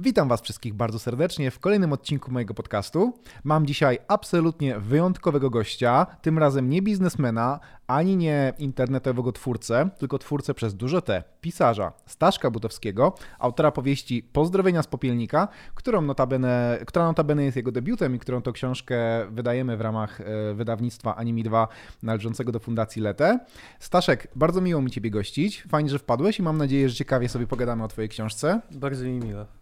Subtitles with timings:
[0.00, 3.12] Witam Was wszystkich bardzo serdecznie w kolejnym odcinku mojego podcastu.
[3.44, 10.54] Mam dzisiaj absolutnie wyjątkowego gościa, tym razem nie biznesmena, ani nie internetowego twórcę, tylko twórcę
[10.54, 17.44] przez duże T, pisarza Staszka Butowskiego, autora powieści Pozdrowienia z Popielnika, którą notabene, która notabene
[17.44, 18.96] jest jego debiutem i którą to książkę
[19.30, 21.68] wydajemy w ramach e, wydawnictwa Animi 2
[22.02, 23.38] należącego do Fundacji Lete.
[23.78, 25.62] Staszek, bardzo miło mi Ciebie gościć.
[25.68, 28.60] Fajnie, że wpadłeś i mam nadzieję, że ciekawie sobie pogadamy o Twojej książce.
[28.70, 29.58] Bardzo mi miło.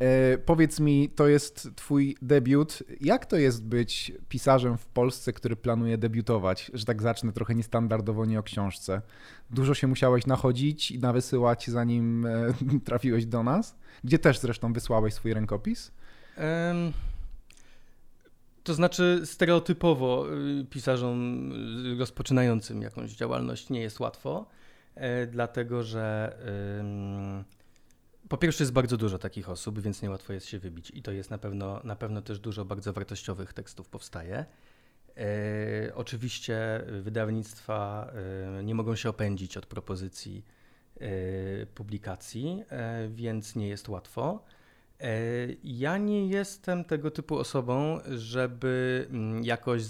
[0.00, 2.82] E, powiedz mi, to jest twój debiut.
[3.00, 6.70] Jak to jest być pisarzem w Polsce, który planuje debiutować?
[6.74, 9.02] Że tak zacznę trochę niestandardowo, nie o książce.
[9.50, 12.54] Dużo się musiałeś nachodzić i nawysyłać, zanim e,
[12.84, 13.76] trafiłeś do nas?
[14.04, 15.92] Gdzie też zresztą wysłałeś swój rękopis?
[16.38, 16.92] Um,
[18.64, 20.26] to znaczy, stereotypowo
[20.60, 21.52] y, pisarzom
[21.98, 24.46] rozpoczynającym jakąś działalność nie jest łatwo,
[24.94, 26.36] e, dlatego że
[28.30, 31.30] po pierwsze jest bardzo dużo takich osób, więc niełatwo jest się wybić i to jest
[31.30, 34.44] na pewno, na pewno też dużo bardzo wartościowych tekstów powstaje.
[35.16, 38.10] E, oczywiście wydawnictwa
[38.58, 40.44] e, nie mogą się opędzić od propozycji
[41.00, 42.64] e, publikacji,
[43.08, 44.44] więc nie jest łatwo.
[45.64, 49.82] Ja nie jestem tego typu osobą, żeby mm, jakoś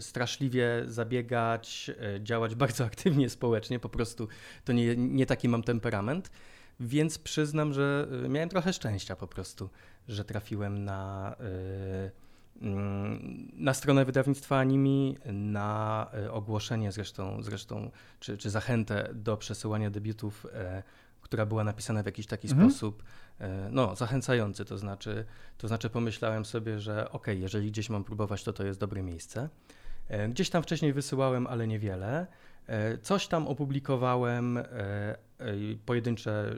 [0.00, 4.28] straszliwie zabiegać, działać bardzo aktywnie społecznie, po prostu
[4.64, 6.30] to nie, nie taki mam temperament.
[6.80, 9.70] Więc przyznam, że y, miałem trochę szczęścia po prostu,
[10.08, 11.36] że trafiłem na,
[12.60, 19.36] y, mm, na stronę wydawnictwa Animi, na y, ogłoszenie zresztą, zresztą czy, czy zachętę do
[19.36, 20.82] przesyłania debiutów, e,
[21.20, 22.70] która była napisana w jakiś taki mhm.
[22.70, 23.02] sposób
[23.40, 24.64] e, no, zachęcający.
[24.64, 25.24] To znaczy,
[25.58, 29.48] to znaczy pomyślałem sobie, że ok, jeżeli gdzieś mam próbować, to to jest dobre miejsce.
[30.08, 32.26] E, gdzieś tam wcześniej wysyłałem, ale niewiele.
[32.66, 35.16] E, coś tam opublikowałem, e, e,
[35.86, 36.54] pojedyncze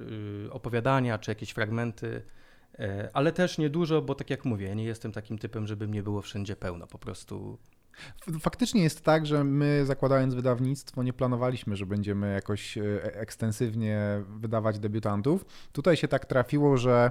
[0.46, 2.22] y, opowiadania czy jakieś fragmenty,
[3.12, 6.56] ale też niedużo, bo tak jak mówię, nie jestem takim typem, żeby mnie było wszędzie
[6.56, 6.86] pełno.
[6.86, 7.58] Po prostu
[8.40, 15.44] Faktycznie jest tak, że my zakładając wydawnictwo nie planowaliśmy, że będziemy jakoś ekstensywnie wydawać debiutantów.
[15.72, 17.10] Tutaj się tak trafiło, że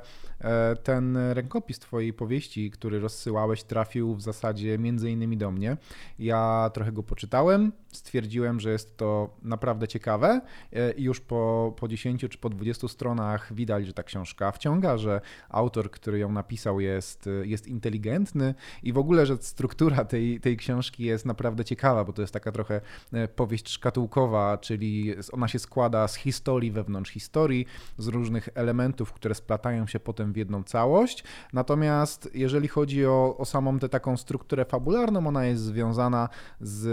[0.84, 5.78] ten rękopis twojej powieści, który rozsyłałeś, trafił w zasadzie między innymi do mnie.
[6.20, 10.42] Ja trochę go poczytałem, stwierdziłem, że jest to naprawdę ciekawe
[10.74, 14.98] e, i już po, po 10 czy po 20 stronach widać, że ta książka wciąga,
[14.98, 20.58] że autor, który ją napisał jest, jest inteligentny i w ogóle, że struktura tej, tej
[20.58, 22.82] książki jest naprawdę ciekawa, bo to jest taka trochę
[23.14, 27.66] e, powieść szkatułkowa, czyli ona się składa z historii wewnątrz historii,
[27.98, 31.24] z różnych elementów, które splatają się potem w jedną całość.
[31.54, 36.30] Natomiast jeżeli chodzi o, o samą tę taką strukturę fabularną, ona jest związana
[36.62, 36.88] z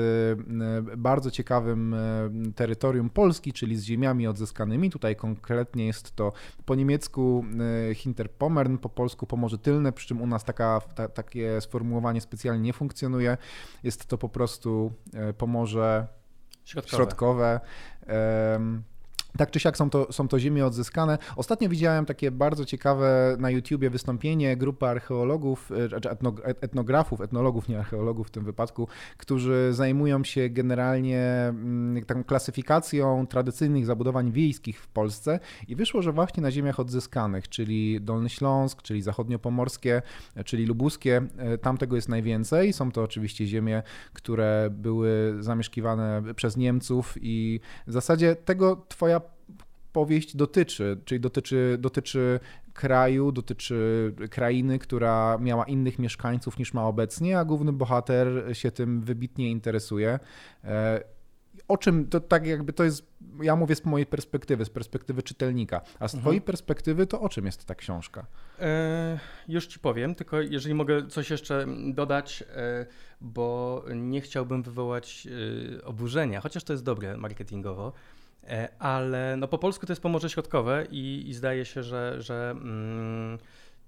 [0.97, 4.91] bardzo ciekawym e, terytorium Polski, czyli z ziemiami odzyskanymi.
[4.91, 6.33] Tutaj konkretnie jest to
[6.65, 7.45] po niemiecku
[7.95, 12.73] Hinterpommern, po polsku Pomorze Tylne, przy czym u nas taka, ta, takie sformułowanie specjalnie nie
[12.73, 13.37] funkcjonuje.
[13.83, 16.07] Jest to po prostu e, Pomorze
[16.65, 16.97] środkowe.
[16.97, 17.61] środkowe.
[19.39, 21.19] Tak czy siak są to, są to ziemie odzyskane.
[21.37, 26.11] Ostatnio widziałem takie bardzo ciekawe na YouTubie wystąpienie grupy archeologów, e, czy
[26.61, 33.87] etnografów, etnologów, nie archeologów w tym wypadku, którzy zajmują się generalnie mm, taką klasyfikacją tradycyjnych
[33.87, 39.03] zabudowań wiejskich w Polsce i wyszło, że właśnie na ziemiach odzyskanych, czyli Dolny Śląsk, czyli
[39.03, 40.03] zachodniopomorskie,
[40.45, 42.73] czyli lubuskie, e, tam tego jest najwięcej.
[42.73, 49.21] Są to oczywiście ziemie, które były zamieszkiwane przez Niemców i w zasadzie tego twoja
[49.93, 52.41] powieść dotyczy, czyli dotyczy, dotyczy
[52.73, 59.01] kraju, dotyczy krainy, która miała innych mieszkańców niż ma obecnie, a główny bohater się tym
[59.01, 60.19] wybitnie interesuje.
[60.65, 61.05] E,
[61.69, 63.07] o czym to tak jakby to jest,
[63.43, 66.21] ja mówię z mojej perspektywy, z perspektywy czytelnika, a z mhm.
[66.21, 68.27] twojej perspektywy to o czym jest ta książka?
[68.59, 69.19] E,
[69.49, 72.87] już ci powiem, tylko jeżeli mogę coś jeszcze dodać, e,
[73.21, 75.29] bo nie chciałbym wywołać
[75.79, 77.93] e, oburzenia, chociaż to jest dobre marketingowo.
[78.49, 82.51] E, ale no po polsku to jest Pomorze Środkowe i, i zdaje się, że, że
[82.51, 83.39] mm,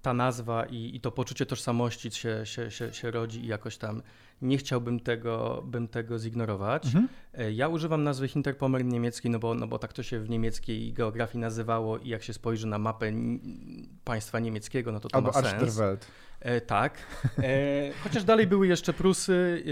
[0.07, 4.01] ta nazwa i, i, to poczucie tożsamości się, się, się, się rodzi i jakoś tam
[4.41, 6.85] nie chciałbym tego, bym tego zignorować.
[6.85, 7.07] Mhm.
[7.33, 10.93] E, ja używam nazwy Hinterpommern niemieckiej, no bo, no bo tak to się w niemieckiej
[10.93, 13.11] geografii nazywało i jak się spojrzy na mapę
[14.03, 15.81] państwa niemieckiego, no to to Albo ma sens.
[16.39, 16.97] E, tak.
[17.39, 19.63] E, chociaż dalej były jeszcze Prusy,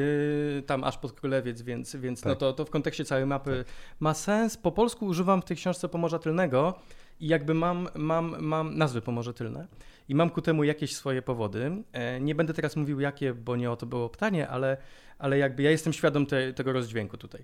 [0.59, 2.41] e, tam aż pod Królewiec, więc, więc no tak.
[2.41, 3.75] no to, to w kontekście całej mapy tak.
[3.99, 4.57] ma sens.
[4.57, 6.79] Po polsku używam w tej książce Pomorza Tylnego
[7.19, 9.67] i jakby mam, mam, mam nazwy Pomorze Tylne
[10.09, 11.83] i mam ku temu jakieś swoje powody.
[11.93, 14.77] E, nie będę teraz mówił jakie, bo nie o to było pytanie, ale,
[15.19, 17.43] ale jakby ja jestem świadom te, tego rozdźwięku tutaj.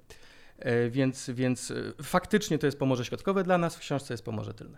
[0.60, 4.54] E, więc, więc e, faktycznie to jest Pomorze Środkowe dla nas, w książce jest Pomorze
[4.54, 4.78] Tylne.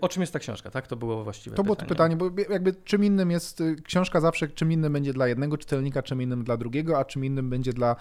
[0.00, 0.86] O czym jest ta książka, tak?
[0.86, 4.72] To było właściwe To było to pytanie, bo jakby czym innym jest książka zawsze, czym
[4.72, 7.96] innym będzie dla jednego czytelnika, czym innym dla drugiego, a czym innym będzie dla,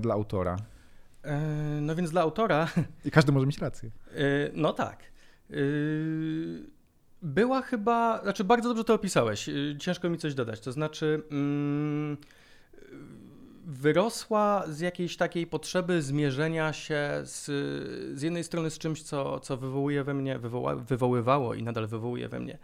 [0.00, 0.56] dla autora.
[1.80, 2.68] No więc dla autora.
[3.04, 3.90] I każdy może mieć rację.
[4.54, 5.02] No tak.
[7.22, 12.16] Była chyba, znaczy bardzo dobrze to opisałeś, ciężko mi coś dodać, to znaczy mm,
[13.64, 17.44] wyrosła z jakiejś takiej potrzeby zmierzenia się z,
[18.18, 22.28] z jednej strony z czymś, co, co wywołuje we mnie, wywoła, wywoływało i nadal wywołuje
[22.28, 22.58] we mnie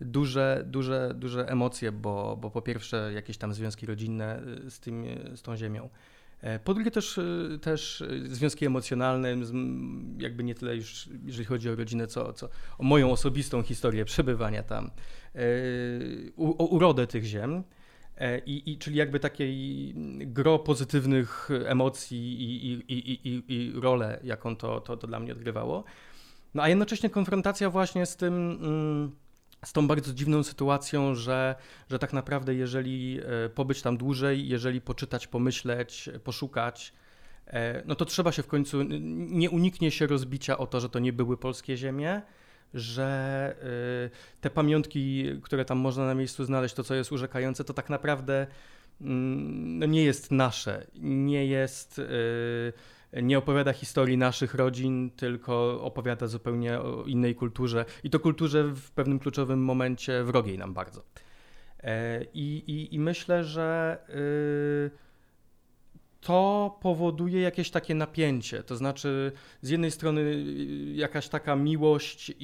[0.00, 5.42] duże, duże, duże emocje, bo, bo po pierwsze jakieś tam związki rodzinne z, tym, z
[5.42, 5.88] tą ziemią.
[6.44, 9.36] E, po drugie też, e, też związki emocjonalne,
[10.18, 12.48] jakby nie tyle już jeżeli chodzi o rodzinę, co, co
[12.78, 14.90] o moją osobistą historię przebywania tam,
[15.34, 15.40] e,
[16.36, 17.64] o urodę tych ziem.
[18.46, 24.56] I, i, czyli jakby takiej gro pozytywnych emocji i, i, i, i, i rolę, jaką
[24.56, 25.84] to, to, to dla mnie odgrywało.
[26.54, 28.58] No a jednocześnie konfrontacja właśnie z tym.
[29.64, 31.54] Z tą bardzo dziwną sytuacją, że,
[31.90, 36.92] że tak naprawdę jeżeli e, pobyć tam dłużej, jeżeli poczytać, pomyśleć, poszukać,
[37.46, 38.82] e, no to trzeba się w końcu,
[39.12, 42.22] nie uniknie się rozbicia o to, że to nie były polskie ziemie,
[42.74, 47.74] że e, te pamiątki, które tam można na miejscu znaleźć, to co jest urzekające, to
[47.74, 48.46] tak naprawdę
[49.00, 52.00] mm, no nie jest nasze, nie jest
[53.22, 58.90] nie opowiada historii naszych rodzin, tylko opowiada zupełnie o innej kulturze i to kulturze w
[58.90, 61.02] pewnym kluczowym momencie wrogiej nam bardzo.
[61.82, 65.04] E, I, i, i myślę, że y,
[66.20, 68.62] to powoduje jakieś takie napięcie.
[68.62, 69.32] To znaczy,
[69.62, 72.34] z jednej strony y, jakaś taka miłość i,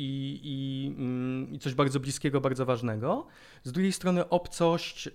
[0.45, 3.27] i, mm, i coś bardzo bliskiego, bardzo ważnego,
[3.65, 5.11] z drugiej strony obcość y,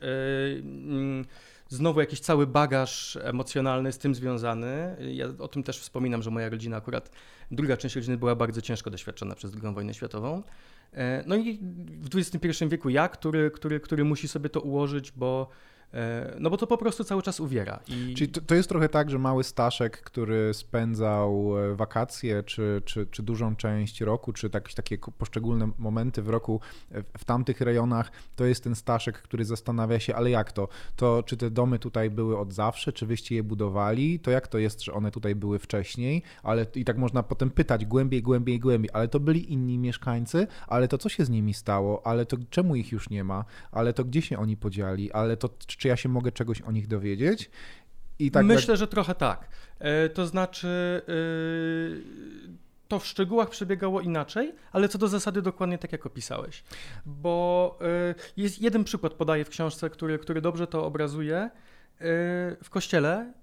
[0.61, 1.25] mm,
[1.69, 4.97] znowu jakiś cały bagaż emocjonalny z tym związany.
[5.13, 7.11] Ja o tym też wspominam, że moja rodzina akurat,
[7.51, 10.43] druga część rodziny była bardzo ciężko doświadczona przez II wojnę światową.
[10.93, 15.49] E, no i w XXI wieku ja, który, który, który musi sobie to ułożyć, bo
[16.39, 17.79] no bo to po prostu cały czas uwiera.
[17.87, 18.13] I...
[18.13, 23.07] Czyli to, to, jest trochę tak, że mały Staszek, który spędzał e, wakacje, czy, czy,
[23.11, 26.61] czy dużą część roku, czy tak, takie poszczególne momenty w roku
[27.17, 30.67] w tamtych rejonach, to jest ten Staszek, który zastanawia się, ale jak to?
[30.95, 34.19] To czy te domy tutaj były od zawsze, czy wyście je budowali?
[34.19, 36.21] To jak to jest, że one tutaj były wcześniej?
[36.43, 40.87] Ale i tak można potem pytać głębiej, głębiej, głębiej, ale to byli inni mieszkańcy, ale
[40.87, 42.07] to co się z nimi stało?
[42.07, 43.45] Ale to czemu ich już nie ma?
[43.71, 45.11] Ale to gdzie się oni podzieli?
[45.11, 47.49] Ale to czy ja się mogę czegoś o nich dowiedzieć?
[48.31, 48.77] Tak Myślę, tak...
[48.77, 49.47] że trochę tak.
[49.79, 51.11] E, to znaczy, e,
[52.87, 56.63] to w szczegółach przebiegało inaczej, ale co do zasady dokładnie tak, jak opisałeś.
[57.05, 61.49] Bo e, jest jeden przykład, podaję w książce, który, który dobrze to obrazuje.
[62.63, 63.33] W kościele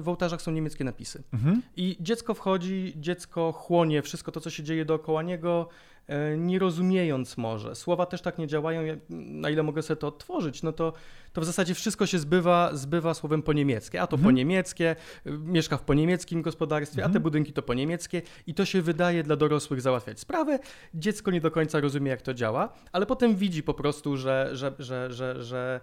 [0.00, 1.22] w ołtarzach są niemieckie napisy.
[1.32, 1.62] Mhm.
[1.76, 5.68] I dziecko wchodzi, dziecko chłonie wszystko to, co się dzieje dookoła niego,
[6.06, 7.74] E, nie rozumiejąc może.
[7.74, 10.92] Słowa też tak nie działają, na ile mogę sobie to odtworzyć, no to,
[11.32, 14.24] to w zasadzie wszystko się zbywa, zbywa słowem po niemieckie, a to mhm.
[14.24, 14.96] po niemieckie,
[15.26, 17.10] mieszka w po niemieckim gospodarstwie, mhm.
[17.10, 17.22] a te mhm.
[17.22, 20.58] budynki to po niemieckie i to się wydaje dla dorosłych załatwiać sprawę.
[20.94, 24.72] Dziecko nie do końca rozumie, jak to działa, ale potem widzi po prostu, że, że,
[24.78, 25.80] że, że, że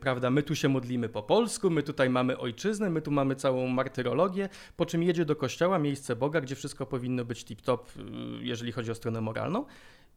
[0.00, 3.66] prawda, my tu się modlimy po polsku, my tutaj mamy ojczyznę, my tu mamy całą
[3.68, 7.78] martyrologię, po czym jedzie do kościoła, miejsce Boga, gdzie wszystko powinno być tip-top,
[8.40, 9.64] y, jeżeli chodzi o stronę moralną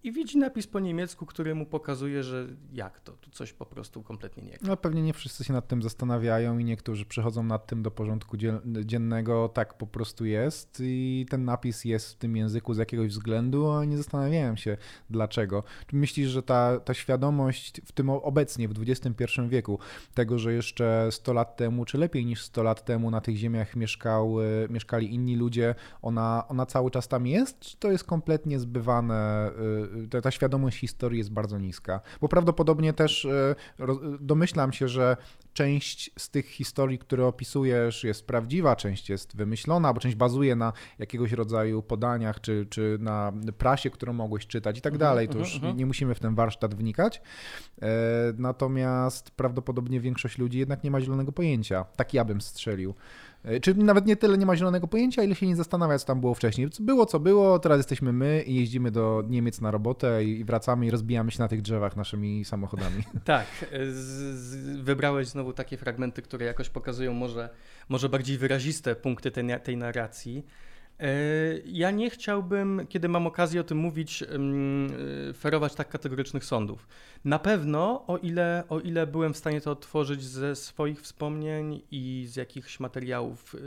[0.03, 4.03] i widzi napis po niemiecku, który mu pokazuje, że jak to, tu coś po prostu
[4.03, 7.83] kompletnie nie No pewnie nie wszyscy się nad tym zastanawiają i niektórzy przychodzą nad tym
[7.83, 8.37] do porządku
[8.85, 13.71] dziennego, tak po prostu jest i ten napis jest w tym języku z jakiegoś względu,
[13.71, 14.77] a nie zastanawiają się
[15.09, 15.63] dlaczego.
[15.87, 19.79] Czy myślisz, że ta, ta świadomość w tym obecnie, w XXI wieku,
[20.13, 23.75] tego, że jeszcze 100 lat temu, czy lepiej niż 100 lat temu na tych ziemiach
[23.75, 24.35] mieszkał,
[24.69, 29.86] mieszkali inni ludzie, ona, ona cały czas tam jest, czy to jest kompletnie zbywane y,
[30.09, 32.01] ta, ta świadomość historii jest bardzo niska.
[32.21, 33.55] Bo prawdopodobnie też e,
[34.19, 35.17] domyślam się, że
[35.53, 40.73] część z tych historii, które opisujesz, jest prawdziwa, część jest wymyślona, bo część bazuje na
[40.99, 45.27] jakiegoś rodzaju podaniach, czy, czy na prasie, którą mogłeś czytać i tak mhm, dalej.
[45.27, 47.21] To już mhm, nie, nie musimy w ten warsztat wnikać.
[47.81, 47.87] E,
[48.37, 51.85] natomiast prawdopodobnie większość ludzi jednak nie ma zielonego pojęcia.
[51.95, 52.95] Tak ja bym strzelił.
[53.47, 56.19] E, czy nawet nie tyle nie ma zielonego pojęcia, ile się nie zastanawia, co tam
[56.21, 56.69] było wcześniej.
[56.79, 60.91] Było co było, teraz jesteśmy my i jeździmy do Niemiec na robotę i wracamy i
[60.91, 63.03] rozbijamy się na tych drzewach naszymi samochodami.
[63.25, 63.95] Tak, z,
[64.39, 67.49] z, wybrałeś znowu takie fragmenty, które jakoś pokazują może,
[67.89, 70.45] może bardziej wyraziste punkty tej, tej narracji.
[70.99, 71.09] E,
[71.65, 74.27] ja nie chciałbym, kiedy mam okazję o tym mówić, e,
[75.33, 76.87] ferować tak kategorycznych sądów.
[77.25, 82.25] Na pewno, o ile, o ile byłem w stanie to odtworzyć ze swoich wspomnień i
[82.27, 83.59] z jakichś materiałów e,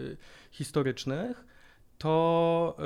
[0.50, 1.44] historycznych,
[1.98, 2.76] to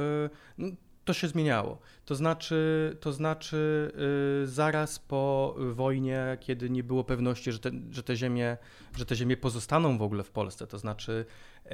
[1.04, 1.78] to się zmieniało.
[2.04, 3.92] To znaczy, to znaczy
[4.40, 8.56] yy, zaraz po wojnie, kiedy nie było pewności, że te, że, te ziemie,
[8.96, 11.25] że te ziemie pozostaną w ogóle w Polsce, to znaczy
[11.64, 11.70] yy,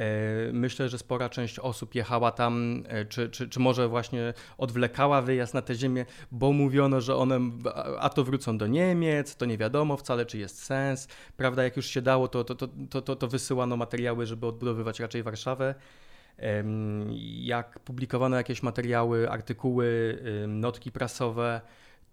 [0.52, 5.54] myślę, że spora część osób jechała tam, yy, czy, czy, czy może właśnie odwlekała wyjazd
[5.54, 7.40] na te ziemię, bo mówiono, że one
[7.98, 11.08] a to wrócą do Niemiec, to nie wiadomo wcale, czy jest sens.
[11.36, 12.54] Prawda, jak już się dało, to, to,
[12.90, 15.74] to, to, to wysyłano materiały, żeby odbudowywać raczej Warszawę
[17.40, 20.18] jak publikowano jakieś materiały, artykuły,
[20.48, 21.60] notki prasowe,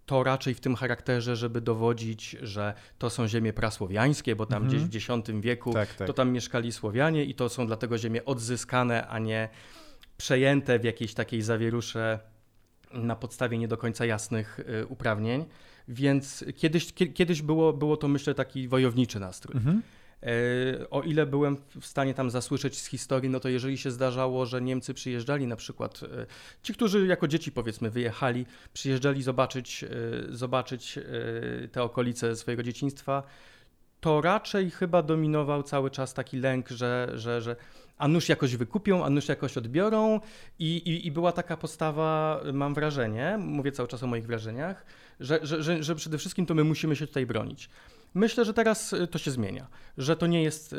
[0.06, 4.88] to raczej w tym charakterze, żeby dowodzić, że to są ziemie prasłowiańskie, bo tam mhm.
[4.88, 6.06] gdzieś w X wieku tak, tak.
[6.06, 9.48] to tam mieszkali Słowianie i to są dlatego ziemie odzyskane, a nie
[10.16, 12.18] przejęte w jakiejś takiej zawierusze
[12.92, 15.44] na podstawie nie do końca jasnych y, uprawnień.
[15.88, 19.56] Więc kiedyś, kiedyś było, było to, myślę, taki wojowniczy nastrój.
[19.56, 19.82] Mhm.
[20.22, 24.46] E, o ile byłem w stanie tam zasłyszeć z historii, no to jeżeli się zdarzało,
[24.46, 26.26] że Niemcy przyjeżdżali na przykład, e,
[26.62, 29.88] ci, którzy jako dzieci powiedzmy wyjechali, przyjeżdżali zobaczyć, e,
[30.28, 30.98] zobaczyć
[31.72, 33.22] te okolice swojego dzieciństwa,
[34.00, 37.56] to raczej chyba dominował cały czas taki lęk, że, że, że
[37.98, 40.20] a nuż jakoś wykupią, a nuż jakoś odbiorą
[40.58, 44.84] i, i, i była taka postawa, mam wrażenie, mówię cały czas o moich wrażeniach,
[45.20, 47.70] że, że, że, że przede wszystkim to my musimy się tutaj bronić.
[48.14, 49.66] Myślę, że teraz y, to się zmienia,
[49.98, 50.78] że to nie jest yy,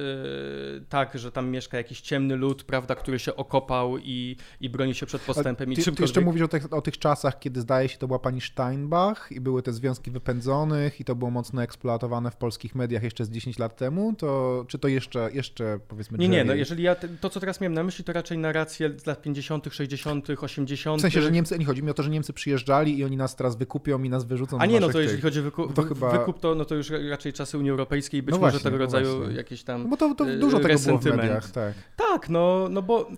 [0.89, 5.05] tak, że tam mieszka jakiś ciemny lud, prawda, który się okopał i, i broni się
[5.05, 5.75] przed postępem.
[5.75, 8.41] Ty, ty jeszcze mówisz o tych, o tych czasach, kiedy zdaje się to była pani
[8.41, 13.25] Steinbach i były te związki wypędzonych i to było mocno eksploatowane w polskich mediach jeszcze
[13.25, 16.95] z 10 lat temu, to czy to jeszcze, jeszcze powiedzmy Nie, nie, no jeżeli ja,
[17.21, 21.00] to co teraz miałem na myśli, to raczej narracje z lat 50., 60., 80.
[21.00, 23.36] W sensie, że Niemcy, nie chodzi mi o to, że Niemcy przyjeżdżali i oni nas
[23.36, 26.12] teraz wykupią i nas wyrzucą A nie, no to jeżeli chodzi o wykup, to, chyba...
[26.19, 29.31] wykup, to, no to już raczej czasy Unii Europejskiej, być no może tego no rodzaju
[29.31, 29.83] jakieś tam.
[29.83, 31.73] No bo to, to dużo tego było w mediach, tak.
[31.95, 33.09] Tak, no, no bo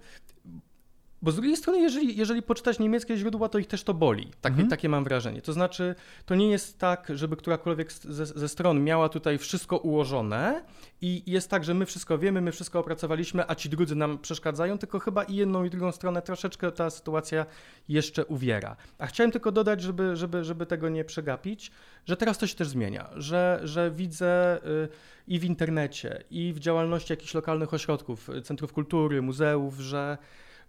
[1.21, 4.31] bo z drugiej strony, jeżeli, jeżeli poczytać niemieckie źródła, to ich też to boli.
[4.41, 4.69] Tak, mhm.
[4.69, 5.41] Takie mam wrażenie.
[5.41, 10.63] To znaczy, to nie jest tak, żeby którakolwiek ze, ze, stron miała tutaj wszystko ułożone
[11.01, 14.77] i jest tak, że my wszystko wiemy, my wszystko opracowaliśmy, a ci drudzy nam przeszkadzają,
[14.77, 17.45] tylko chyba i jedną, i drugą stronę troszeczkę ta sytuacja
[17.89, 18.75] jeszcze uwiera.
[18.97, 21.71] A chciałem tylko dodać, żeby, żeby, żeby tego nie przegapić,
[22.05, 24.87] że teraz to się też zmienia, że, że widzę y,
[25.27, 30.17] i w internecie, i w działalności jakichś lokalnych ośrodków, centrów kultury, muzeów, że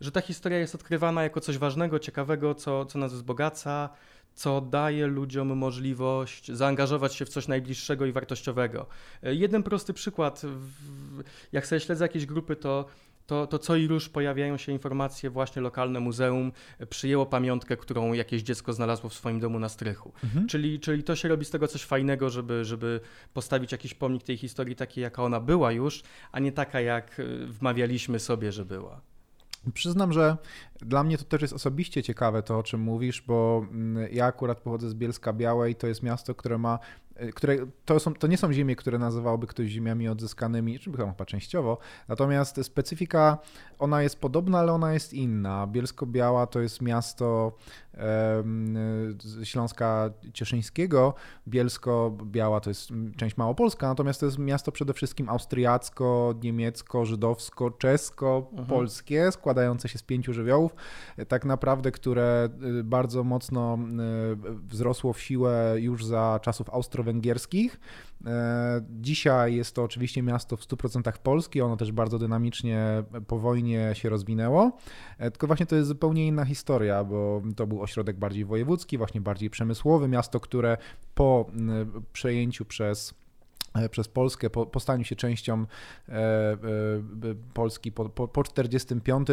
[0.02, 3.88] że ta historia jest odkrywana jako coś ważnego, ciekawego, co, co nas wzbogaca,
[4.34, 8.86] co daje ludziom możliwość zaangażować się w coś najbliższego i wartościowego.
[9.22, 10.42] Jeden prosty przykład,
[11.52, 12.86] jak sobie śledzę jakieś grupy, to
[13.26, 16.52] to, to co i róż pojawiają się informacje, właśnie lokalne muzeum
[16.90, 20.12] przyjęło pamiątkę, którą jakieś dziecko znalazło w swoim domu na strychu.
[20.24, 20.46] Mhm.
[20.48, 23.00] Czyli, czyli to się robi z tego coś fajnego, żeby, żeby
[23.34, 28.18] postawić jakiś pomnik tej historii takiej, jaka ona była już, a nie taka, jak wmawialiśmy
[28.18, 29.11] sobie, że była.
[29.74, 30.36] Przyznam, że
[30.80, 34.60] dla mnie to też jest osobiście ciekawe to, o czym mówisz, bo mm, ja akurat
[34.60, 36.78] pochodzę z Bielska Białej, to jest miasto, które ma
[37.34, 41.78] które to, są, to nie są ziemie, które nazywałby ktoś ziemiami odzyskanymi, czy chyba częściowo,
[42.08, 43.38] natomiast specyfika,
[43.78, 45.66] ona jest podobna, ale ona jest inna.
[45.66, 47.52] Bielsko-Biała to jest miasto
[47.94, 48.44] e,
[49.44, 51.14] Śląska Cieszyńskiego,
[51.48, 58.46] Bielsko-Biała to jest część Małopolska, natomiast to jest miasto przede wszystkim austriacko, niemiecko, żydowsko, czesko,
[58.50, 58.68] mhm.
[58.68, 60.74] polskie, składające się z pięciu żywiołów,
[61.28, 62.48] tak naprawdę, które
[62.80, 63.78] y, bardzo mocno
[64.68, 67.80] wzrosło w siłę już za czasów austro węgierskich.
[68.26, 73.90] E, dzisiaj jest to oczywiście miasto w 100% polskie, ono też bardzo dynamicznie po wojnie
[73.94, 74.78] się rozwinęło,
[75.18, 79.20] e, tylko właśnie to jest zupełnie inna historia, bo to był ośrodek bardziej wojewódzki, właśnie
[79.20, 80.76] bardziej przemysłowy, miasto, które
[81.14, 81.46] po
[82.12, 83.21] przejęciu przez
[83.90, 85.66] przez Polskę, po, po staniu się częścią
[86.08, 86.58] e, e,
[87.54, 89.28] Polski po, po, po 45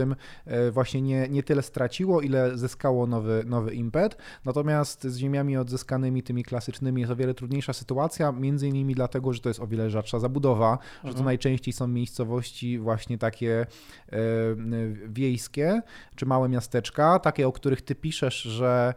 [0.71, 4.17] właśnie nie, nie tyle straciło, ile zyskało nowy, nowy impet.
[4.45, 9.41] Natomiast z ziemiami odzyskanymi, tymi klasycznymi, jest o wiele trudniejsza sytuacja, między innymi dlatego, że
[9.41, 11.11] to jest o wiele rzadsza zabudowa, mhm.
[11.11, 13.65] że to najczęściej są miejscowości właśnie takie
[15.07, 15.81] wiejskie,
[16.15, 18.93] czy małe miasteczka, takie, o których ty piszesz, że E,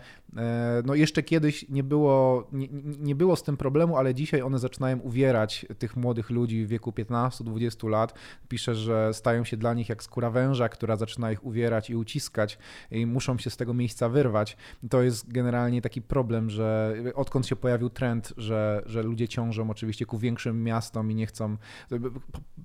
[0.85, 2.69] no jeszcze kiedyś nie było, nie,
[3.01, 6.91] nie, było z tym problemu, ale dzisiaj one zaczynają uwierać tych młodych ludzi w wieku
[6.91, 8.15] 15-20 lat.
[8.49, 12.59] Pisze, że stają się dla nich jak skóra węża, która zaczyna ich uwierać i uciskać
[12.91, 14.57] i muszą się z tego miejsca wyrwać.
[14.91, 20.07] To jest generalnie taki problem, że odkąd się pojawił trend, że, że ludzie ciążą oczywiście
[20.07, 21.57] ku większym miastom i nie chcą.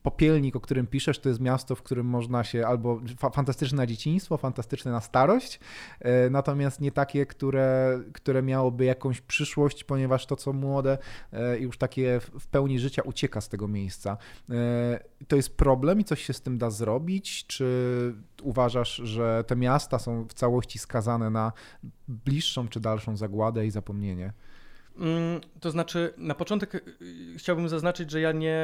[0.04, 3.02] Popielnik, o którym piszesz, to jest miasto, w którym można się albo
[3.34, 5.60] fantastyczne na dzieciństwo, fantastyczne na starość,
[6.00, 10.98] e, natomiast nie takie, które które, które miałoby jakąś przyszłość, ponieważ to, co młode
[11.60, 14.18] i już takie w pełni życia ucieka z tego miejsca.
[15.28, 17.46] To jest problem i coś się z tym da zrobić?
[17.48, 17.66] Czy
[18.42, 21.52] uważasz, że te miasta są w całości skazane na
[22.08, 24.34] bliższą czy dalszą zagładę i zapomnienie?
[25.00, 26.82] Mm, to znaczy, na początek y,
[27.38, 28.60] chciałbym zaznaczyć, że ja nie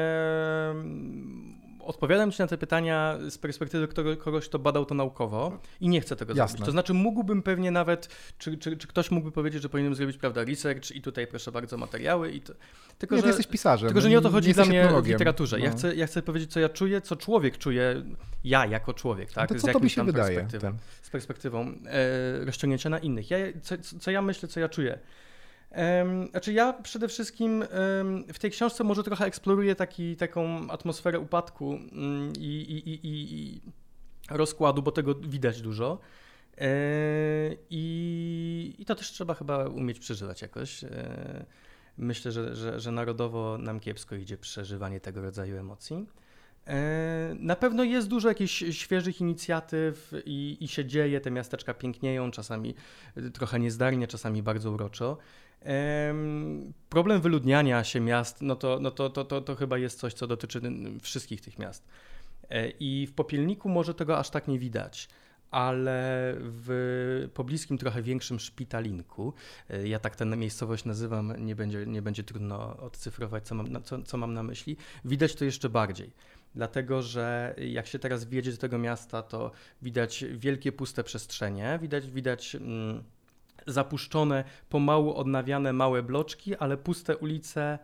[1.86, 6.16] odpowiadam Ci na te pytania z perspektywy kogoś, kto badał to naukowo i nie chcę
[6.16, 6.48] tego Jasne.
[6.48, 6.64] zrobić.
[6.66, 10.44] To znaczy mógłbym pewnie nawet, czy, czy, czy, ktoś mógłby powiedzieć, że powinienem zrobić, prawda,
[10.44, 12.52] research i tutaj proszę bardzo materiały i to,
[12.98, 13.88] tylko, nie, że, jesteś pisarzem.
[13.88, 15.58] Tylko, że nie o to chodzi dla mnie w literaturze.
[15.58, 15.64] No.
[15.64, 18.02] Ja, chcę, ja chcę powiedzieć, co ja czuję, co człowiek czuje,
[18.44, 19.50] ja jako człowiek, tak?
[19.50, 20.40] No to co tobie się wydaje?
[20.40, 23.30] Perspektywą, z perspektywą e, rozciągnięcia na innych.
[23.30, 24.98] Ja, co, co ja myślę, co ja czuję.
[26.30, 27.64] Znaczy ja przede wszystkim
[28.32, 33.60] w tej książce może trochę eksploruję taki, taką atmosferę upadku mm, i, i, i, i
[34.30, 35.98] rozkładu, bo tego widać dużo.
[36.58, 36.66] E,
[37.70, 40.84] I, I to też trzeba chyba umieć przeżywać jakoś.
[40.84, 41.46] E,
[41.98, 46.06] myślę, że, że, że narodowo nam kiepsko idzie przeżywanie tego rodzaju emocji.
[46.66, 52.30] E, na pewno jest dużo jakichś świeżych inicjatyw i, i się dzieje, te miasteczka pięknieją,
[52.30, 52.74] czasami
[53.32, 55.18] trochę niezdarnie, czasami bardzo uroczo.
[56.88, 60.26] Problem wyludniania się miast, no to, no to, to, to, to chyba jest coś, co
[60.26, 60.60] dotyczy
[61.00, 61.88] wszystkich tych miast.
[62.50, 65.08] E, I w Popielniku może tego aż tak nie widać
[65.54, 69.32] ale w pobliskim, trochę większym szpitalinku,
[69.70, 74.02] e, ja tak tę miejscowość nazywam, nie będzie, nie będzie trudno odcyfrować, co mam, co,
[74.02, 76.10] co mam na myśli, widać to jeszcze bardziej.
[76.54, 79.50] Dlatego, że jak się teraz wjedzie do tego miasta, to
[79.82, 82.54] widać wielkie puste przestrzenie, widać, widać.
[82.54, 83.02] Mm,
[83.66, 87.78] zapuszczone, pomału odnawiane małe bloczki, ale puste ulice,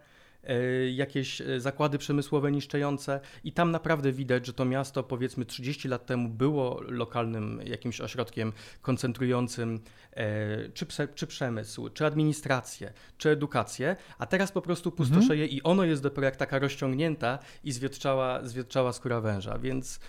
[0.92, 6.06] jakieś e, zakłady przemysłowe niszczące i tam naprawdę widać, że to miasto powiedzmy 30 lat
[6.06, 9.80] temu było lokalnym jakimś ośrodkiem koncentrującym
[10.12, 15.50] e, czy, czy przemysł, czy administrację, czy edukację, a teraz po prostu pustoszeje mhm.
[15.50, 20.00] i ono jest dopiero jak taka rozciągnięta i zwietczała, zwietczała skóra węża, więc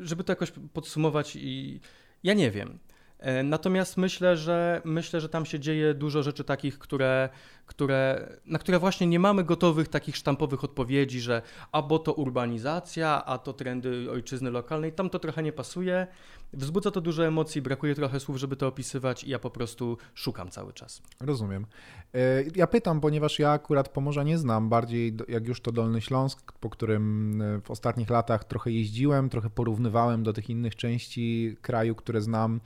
[0.00, 1.80] żeby to jakoś podsumować i
[2.22, 2.78] ja nie wiem.
[3.24, 7.28] E, natomiast myślę, że myślę, że tam się dzieje dużo rzeczy takich, które,
[7.66, 13.38] które, na które właśnie nie mamy gotowych takich sztampowych odpowiedzi, że albo to urbanizacja, a
[13.38, 16.06] to trendy ojczyzny lokalnej, tam to trochę nie pasuje.
[16.52, 20.50] Wzbudza to dużo emocji, brakuje trochę słów, żeby to opisywać i ja po prostu szukam
[20.50, 21.02] cały czas.
[21.20, 21.66] Rozumiem.
[22.14, 22.18] E,
[22.56, 26.70] ja pytam, ponieważ ja akurat Pomorza nie znam, bardziej jak już to Dolny Śląsk, po
[26.70, 32.20] którym e, w ostatnich latach trochę jeździłem, trochę porównywałem do tych innych części kraju, które
[32.20, 32.60] znam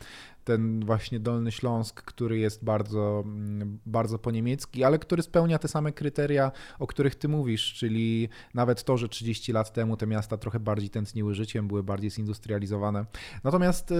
[0.49, 5.68] ten właśnie Dolny Śląsk, który jest bardzo, mm, bardzo po niemiecki, ale który spełnia te
[5.68, 10.37] same kryteria, o których ty mówisz, czyli nawet to, że 30 lat temu te miasta
[10.37, 13.05] trochę bardziej tętniły życiem, były bardziej zindustrializowane.
[13.44, 13.94] Natomiast y,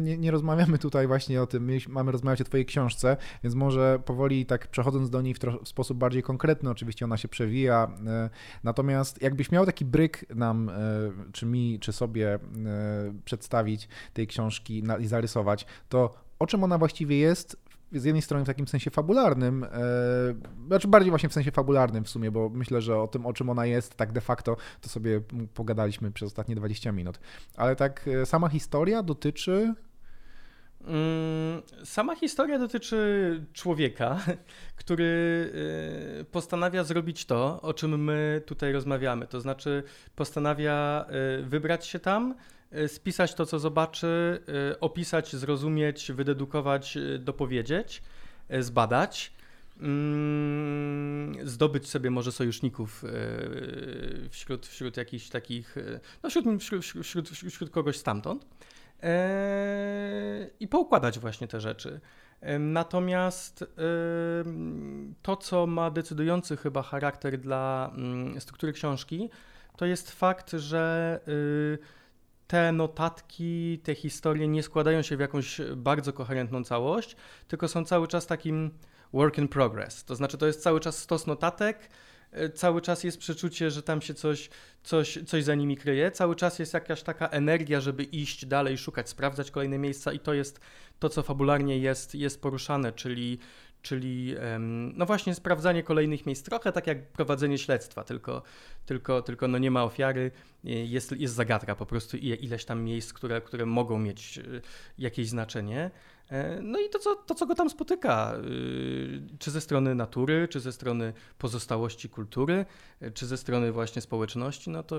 [0.00, 3.98] nie, nie rozmawiamy tutaj właśnie o tym, my mamy rozmawiać o twojej książce, więc może
[4.04, 7.92] powoli tak przechodząc do niej w, w sposób bardziej konkretny, oczywiście ona się przewija,
[8.26, 8.30] y,
[8.64, 10.72] natomiast jakbyś miał taki bryk nam, y,
[11.32, 12.38] czy mi, czy sobie
[13.24, 17.56] przedstawić tej książki i zarysować, to o czym ona właściwie jest,
[17.92, 19.68] z jednej strony w takim sensie fabularnym, e,
[20.66, 23.50] znaczy bardziej właśnie w sensie fabularnym w sumie, bo myślę, że o tym, o czym
[23.50, 25.20] ona jest, tak de facto, to sobie
[25.54, 27.20] pogadaliśmy przez ostatnie 20 minut.
[27.56, 29.74] Ale tak e, sama historia dotyczy.
[30.84, 34.20] Mm, sama historia dotyczy człowieka,
[34.80, 35.52] który
[36.20, 39.26] e, postanawia zrobić to, o czym my tutaj rozmawiamy.
[39.26, 39.82] To znaczy,
[40.16, 41.06] postanawia
[41.42, 42.34] wybrać się tam,
[42.86, 48.02] spisać to, co zobaczy, y, opisać, zrozumieć, wydedukować, y, dopowiedzieć,
[48.60, 49.32] zbadać,
[49.80, 53.04] mm, zdobyć sobie może sojuszników
[54.30, 55.74] wśród, wśród jakichś takich,
[56.22, 58.46] no wśród, wśród, wśród, wśród kogoś stamtąd
[60.60, 62.00] i poukładać właśnie te rzeczy.
[62.58, 63.64] Natomiast
[65.22, 69.30] to, co ma decydujący chyba charakter dla mm, struktury książki,
[69.76, 71.20] to jest fakt, że
[72.50, 77.16] te notatki, te historie nie składają się w jakąś bardzo koherentną całość,
[77.48, 78.70] tylko są cały czas takim
[79.12, 80.04] work in progress.
[80.04, 81.90] To znaczy, to jest cały czas stos notatek,
[82.32, 84.50] e, cały czas jest przeczucie, że tam się coś,
[84.82, 89.08] coś, coś za nimi kryje, cały czas jest jakaś taka energia, żeby iść dalej, szukać,
[89.08, 90.60] sprawdzać kolejne miejsca, i to jest
[90.98, 93.38] to, co fabularnie jest, jest poruszane, czyli,
[93.82, 94.34] czyli
[94.94, 98.42] no właśnie sprawdzanie kolejnych miejsc, trochę tak jak prowadzenie śledztwa, tylko,
[98.86, 100.30] tylko, tylko no nie ma ofiary,
[100.64, 104.42] jest, jest zagadka po prostu ileś tam miejsc, które, które mogą mieć e,
[104.98, 105.90] jakieś znaczenie.
[106.30, 110.48] E, no i to co, to, co go tam spotyka, y, czy ze strony natury,
[110.48, 112.66] czy ze strony pozostałości kultury,
[113.00, 114.96] e, czy ze strony właśnie społeczności, no to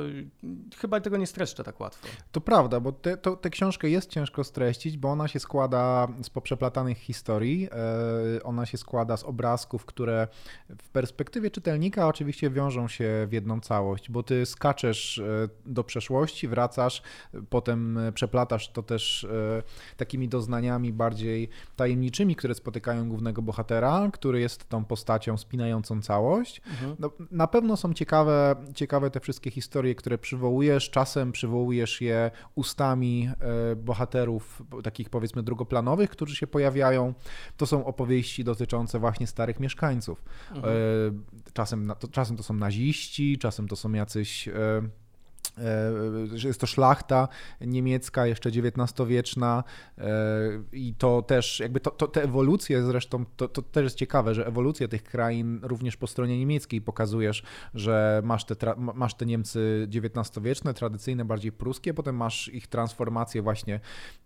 [0.78, 2.08] chyba tego nie streszczę tak łatwo.
[2.32, 6.98] To prawda, bo te, tę książkę jest ciężko streścić, bo ona się składa z poprzeplatanych
[6.98, 10.28] historii, e, ona się składa z obrazków, które
[10.82, 15.22] w perspektywie czytelnika oczywiście wiążą się w jedną całość, bo ty skaczesz
[15.66, 17.02] do przeszłości, wracasz,
[17.50, 19.28] potem przeplatasz to też
[19.98, 26.62] takimi doznaniami bardziej bardziej tajemniczymi, które spotykają głównego bohatera, który jest tą postacią spinającą całość.
[26.72, 26.96] Mhm.
[27.00, 30.90] No, na pewno są ciekawe, ciekawe te wszystkie historie, które przywołujesz.
[30.90, 37.14] Czasem przywołujesz je ustami e, bohaterów, takich powiedzmy drugoplanowych, którzy się pojawiają.
[37.58, 40.24] To są opowieści dotyczące właśnie starych mieszkańców.
[40.56, 40.76] Mhm.
[41.48, 44.82] E, czasem, to, czasem to są naziści, czasem to są jacyś E,
[46.34, 47.28] że jest to szlachta
[47.62, 49.64] niemiecka, jeszcze XIX-wieczna
[49.98, 50.04] e,
[50.74, 54.48] i to też jakby to, to, te ewolucje zresztą, to, to też jest ciekawe, że
[54.48, 60.74] ewolucja tych krain również po stronie niemieckiej pokazujesz, że masz te, masz te Niemcy XIX-wieczne,
[60.74, 63.80] tradycyjne, bardziej pruskie, potem masz ich transformację właśnie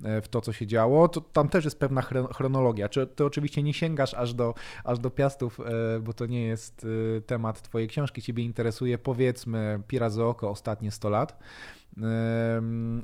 [0.04, 2.02] e, w to, co się działo, to tam też jest pewna
[2.34, 2.90] chronologia.
[2.90, 5.60] Czy ty oczywiście nie sięgasz aż do, aż do piastów,
[6.02, 6.88] bo to nie jest
[7.26, 11.38] temat twojej książki, ciebie interesuje powiedzmy Pira oko ostatnie 100 lat, lat.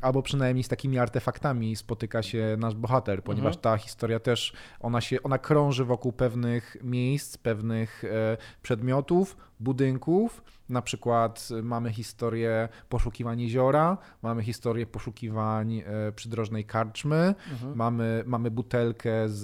[0.02, 3.62] Albo przynajmniej z takimi artefaktami spotyka się nasz bohater, ponieważ mhm.
[3.62, 10.44] ta historia też, ona się, ona krąży wokół pewnych miejsc, pewnych e, przedmiotów, budynków.
[10.70, 17.76] Na przykład mamy historię poszukiwań jeziora, mamy historię poszukiwań e, przydrożnej karczmy, mhm.
[17.76, 19.42] mamy, mamy butelkę z,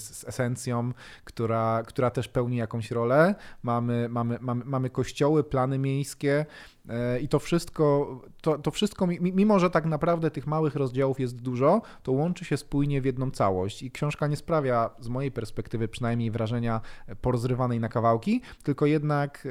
[0.00, 0.92] z esencją,
[1.24, 6.79] która, która też pełni jakąś rolę, mamy, mamy, mamy, mamy kościoły, plany miejskie e,
[7.20, 11.82] i to wszystko, to, to wszystko, mimo że tak naprawdę tych małych rozdziałów jest dużo,
[12.02, 13.82] to łączy się spójnie w jedną całość.
[13.82, 16.80] I książka nie sprawia z mojej perspektywy przynajmniej wrażenia
[17.20, 19.48] porozrywanej na kawałki, tylko jednak jednak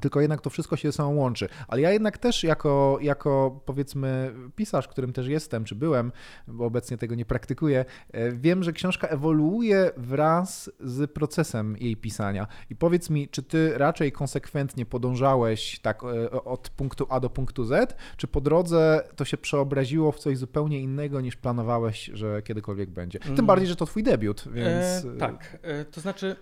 [0.00, 1.48] tylko jednak to wszystko się ze sobą łączy.
[1.68, 6.12] Ale ja jednak też jako, jako powiedzmy pisarz, którym też jestem, czy byłem,
[6.48, 12.46] bo obecnie tego nie praktykuję, e, wiem, że książka ewoluuje wraz z procesem jej pisania.
[12.70, 17.64] I powiedz mi, czy ty raczej konsekwentnie podążałeś tak e, od punktu A do punktu
[17.64, 22.90] Z, czy po drodze to się przeobraziło w coś zupełnie innego niż planowałeś, że kiedykolwiek
[22.90, 23.18] będzie?
[23.18, 23.46] Tym mm.
[23.46, 25.04] bardziej, że to twój debiut, więc...
[25.04, 26.36] E, tak, e, to znaczy...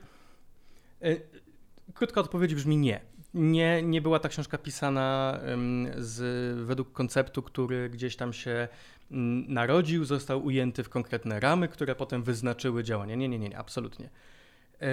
[1.02, 1.16] E,
[1.94, 3.00] Krótka odpowiedź brzmi nie.
[3.34, 5.40] Nie, nie była ta książka pisana
[5.96, 8.68] z, według konceptu, który gdzieś tam się
[9.48, 13.16] narodził, został ujęty w konkretne ramy, które potem wyznaczyły działanie.
[13.16, 14.10] Nie, nie, nie, nie absolutnie.
[14.80, 14.88] Yy,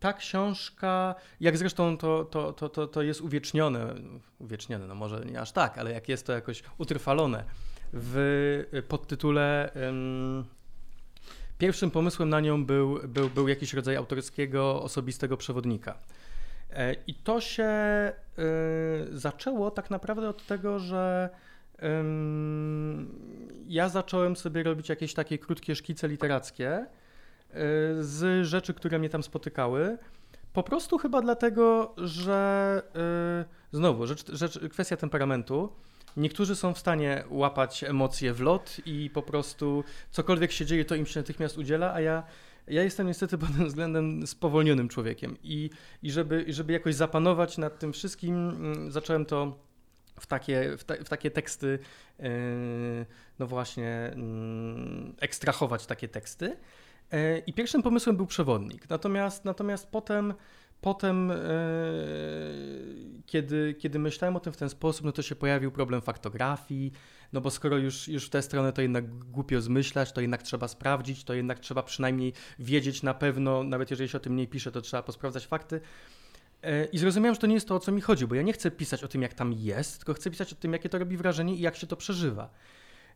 [0.00, 3.94] ta książka, jak zresztą to, to, to, to, to jest uwiecznione,
[4.38, 7.44] uwiecznione, no może nie aż tak, ale jak jest to jakoś utrwalone
[7.92, 9.72] w podtytule
[11.60, 15.98] Pierwszym pomysłem na nią był, był, był jakiś rodzaj autorskiego, osobistego przewodnika.
[16.72, 18.12] E, I to się e,
[19.12, 21.28] zaczęło tak naprawdę od tego, że
[23.66, 26.86] ja zacząłem sobie robić jakieś takie krótkie szkice literackie e,
[28.00, 29.98] z rzeczy, które mnie tam spotykały.
[30.52, 32.82] Po prostu chyba dlatego, że
[33.72, 35.72] znowu, rzecz, rzecz, kwestia temperamentu.
[36.16, 40.94] Niektórzy są w stanie łapać emocje w lot i po prostu cokolwiek się dzieje, to
[40.94, 42.22] im się natychmiast udziela, a ja,
[42.66, 45.36] ja jestem niestety pod tym względem spowolnionym człowiekiem.
[45.42, 45.70] I,
[46.02, 49.58] i żeby, żeby jakoś zapanować nad tym wszystkim, mm, zacząłem to
[50.20, 51.78] w takie, w, w takie teksty,
[52.18, 52.26] yy,
[53.38, 56.56] no właśnie, yy, ekstrahować takie teksty.
[57.12, 58.88] Yy, I pierwszym pomysłem był przewodnik.
[58.88, 60.34] Natomiast, natomiast potem
[60.80, 61.36] Potem, e,
[63.26, 66.92] kiedy, kiedy myślałem o tym w ten sposób, no to się pojawił problem faktografii,
[67.32, 70.68] no bo skoro już, już w tę stronę to jednak głupio zmyślać, to jednak trzeba
[70.68, 74.72] sprawdzić, to jednak trzeba przynajmniej wiedzieć na pewno, nawet jeżeli się o tym nie pisze,
[74.72, 75.80] to trzeba posprawdzać fakty.
[76.62, 78.52] E, I zrozumiałem, że to nie jest to, o co mi chodzi, bo ja nie
[78.52, 81.16] chcę pisać o tym, jak tam jest, tylko chcę pisać o tym, jakie to robi
[81.16, 82.50] wrażenie i jak się to przeżywa.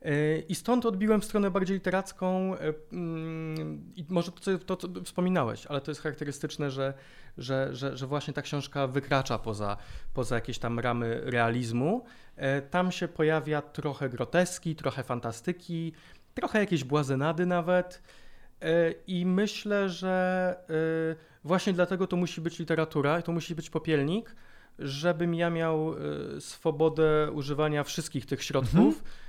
[0.05, 4.33] E, I stąd odbiłem w stronę bardziej literacką e, mm, i może
[4.67, 6.95] to, to, wspominałeś, ale to jest charakterystyczne, że,
[7.39, 9.77] że, że, że właśnie ta książka wykracza poza,
[10.15, 12.05] poza jakieś tam ramy realizmu.
[12.37, 15.93] E, tam się pojawia trochę groteski, trochę fantastyki,
[16.35, 18.03] trochę jakieś błazenady nawet.
[19.07, 20.57] I myślę, że
[21.45, 24.37] właśnie dlatego to musi być literatura, to musi być popielnik,
[24.79, 25.95] żebym ja miał
[26.41, 28.97] swobodę używania wszystkich tych środków.
[28.97, 29.24] Mhm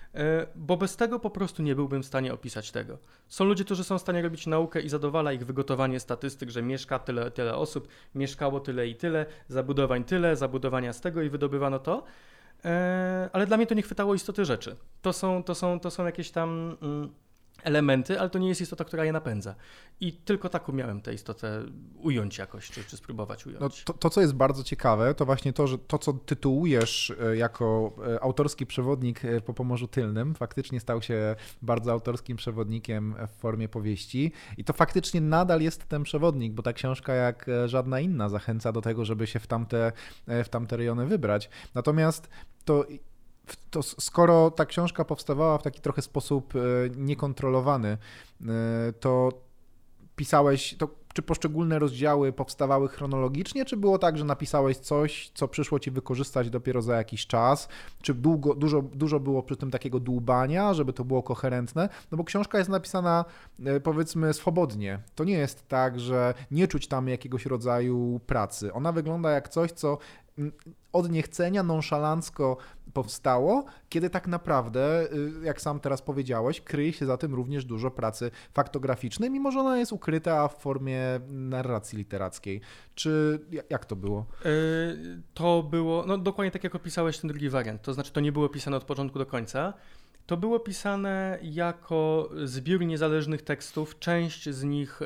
[0.56, 2.98] bo bez tego po prostu nie byłbym w stanie opisać tego.
[3.28, 7.00] Są ludzie, którzy są w stanie robić naukę i zadowala ich wygotowanie statystyk, że mieszka
[7.00, 12.04] tyle, tyle osób, mieszkało tyle i tyle, zabudowań tyle, zabudowania z tego i wydobywano to.
[12.66, 14.76] E, ale dla mnie to nie chwytało istoty rzeczy.
[15.02, 17.10] To są, to są, to są jakieś tam mm,
[17.64, 19.56] elementy, ale to nie jest istota, która je napędza.
[20.00, 21.64] I tylko tak umiałem tę istotę
[21.98, 23.62] ująć jakoś, czy, czy spróbować ująć.
[23.62, 27.38] No, to, to, co jest bardzo ciekawe, to właśnie to, że to, co tytułujesz e,
[27.38, 33.40] jako e, autorski przewodnik e, po Pomorzu Tylnym, faktycznie stał się bardzo autorskim przewodnikiem w
[33.40, 34.32] formie powieści.
[34.58, 38.82] I to faktycznie nadal jest ten przewodnik, bo ta książka, jak żadna inna, zachęca do
[38.82, 39.92] tego, żeby się w tamte,
[40.28, 41.50] w tamte rejony wybrać.
[41.76, 42.30] Natomiast
[42.66, 42.86] to
[43.70, 46.60] to skoro ta książka powstawała w taki trochę sposób e,
[46.96, 47.98] niekontrolowany,
[48.42, 48.48] e,
[49.00, 49.32] to
[50.16, 55.80] pisałeś, to czy poszczególne rozdziały powstawały chronologicznie, czy było tak, że napisałeś coś, co przyszło
[55.80, 57.68] ci wykorzystać dopiero za jakiś czas?
[58.02, 61.90] Czy długo, dużo, dużo było przy tym takiego dłubania, żeby to było koherentne?
[62.12, 63.26] No bo książka jest napisana
[63.66, 65.00] e, powiedzmy swobodnie.
[65.16, 68.74] To nie jest tak, że nie czuć tam jakiegoś rodzaju pracy.
[68.74, 69.98] Ona wygląda jak coś, co
[70.96, 72.58] od niechcenia nonszalancko
[72.94, 77.92] powstało, kiedy tak naprawdę, y, jak sam teraz powiedziałeś, kryje się za tym również dużo
[77.92, 82.62] pracy faktograficznej, mimo że ona jest ukryta w formie narracji literackiej.
[82.96, 84.26] Czy jak to było?
[84.46, 88.32] Y, to było, no dokładnie tak jak opisałeś ten drugi wariant, to znaczy to nie
[88.32, 89.74] było pisane od początku do końca.
[90.26, 95.02] To było pisane jako zbiór niezależnych tekstów, część z nich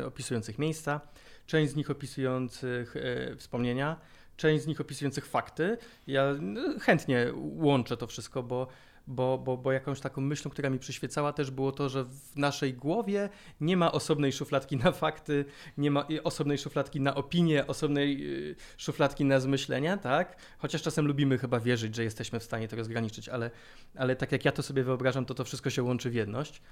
[0.00, 1.00] y, opisujących miejsca,
[1.46, 2.94] część z nich opisujących
[3.36, 3.96] wspomnienia,
[4.38, 5.78] część z nich opisujących fakty.
[6.06, 8.66] Ja no, chętnie łączę to wszystko, bo,
[9.08, 12.74] bo, bo, bo jakąś taką myślą, która mi przyświecała też było to, że w naszej
[12.74, 13.28] głowie
[13.60, 15.44] nie ma osobnej szufladki na fakty,
[15.78, 20.36] nie ma osobnej szufladki na opinie, osobnej y, szufladki na zmyślenia, tak?
[20.58, 23.50] Chociaż czasem lubimy chyba wierzyć, że jesteśmy w stanie to rozgraniczyć, ale,
[23.96, 26.62] ale tak jak ja to sobie wyobrażam, to to wszystko się łączy w jedność.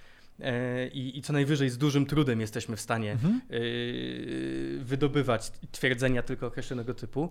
[0.41, 3.41] E, I, I, co najwyżej z dużym trudem jesteśmy w stanie mhm.
[3.51, 7.31] Y, wydobywać twierdzenia tylko określonego typu.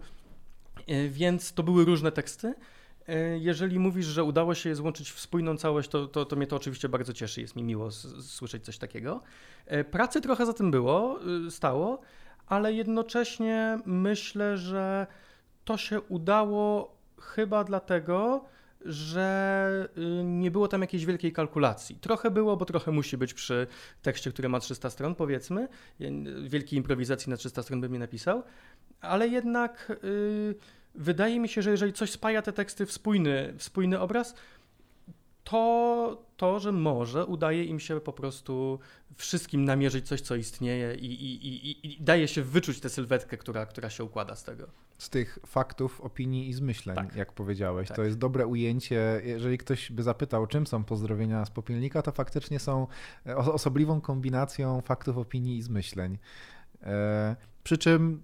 [0.88, 2.54] E, więc to były różne teksty.
[3.08, 6.48] E, jeżeli mówisz, że udało się je złączyć w spójną całość, to, to, to mnie
[6.48, 7.41] to oczywiście bardzo cieszy.
[7.41, 7.91] Jest mi miło
[8.22, 9.22] słyszeć coś takiego.
[9.65, 12.02] E, pracy trochę za tym było, y, stało,
[12.48, 15.08] ale jednocześnie myślę, że
[15.65, 18.46] to się udało chyba dlatego,
[18.86, 21.96] że y, nie było tam jakiejś wielkiej kalkulacji.
[22.02, 23.68] Trochę było, bo trochę musi być przy
[24.02, 25.68] tekście, który ma 300 stron, powiedzmy.
[26.44, 28.44] Wielkiej improwizacji na 300 stron bym nie napisał,
[29.02, 30.56] ale jednak yy,
[30.98, 34.36] wydaje mi się, że jeżeli coś spaja te teksty w spójny, w spójny obraz,
[35.44, 38.80] to to, że może udaje im się po prostu
[39.16, 43.66] wszystkim namierzyć coś, co istnieje i, i, i, i daje się wyczuć tę sylwetkę, która,
[43.66, 44.68] która się układa z tego.
[44.98, 47.16] Z tych faktów, opinii i zmyśleń, tak.
[47.16, 47.88] jak powiedziałeś.
[47.88, 47.98] Tak.
[47.98, 49.22] To jest dobre ujęcie.
[49.24, 52.88] Jeżeli ktoś by zapytał, czym są pozdrowienia z popielnika, to faktycznie są
[53.36, 56.18] osobliwą kombinacją faktów, opinii i zmyśleń.
[56.84, 58.22] E, przy czym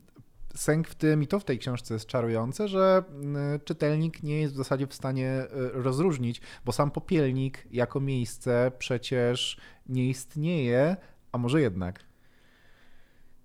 [0.56, 4.54] sęk w tym, i to w tej książce jest czarujące, że mm, czytelnik nie jest
[4.54, 9.58] w zasadzie w stanie e, rozróżnić, bo sam popielnik jako miejsce przecież
[9.90, 10.96] nie istnieje,
[11.32, 12.04] a może jednak.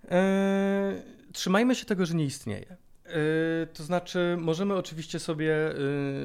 [0.08, 2.76] Eee, trzymajmy się tego, że nie istnieje.
[3.10, 5.72] Y, to znaczy, możemy oczywiście sobie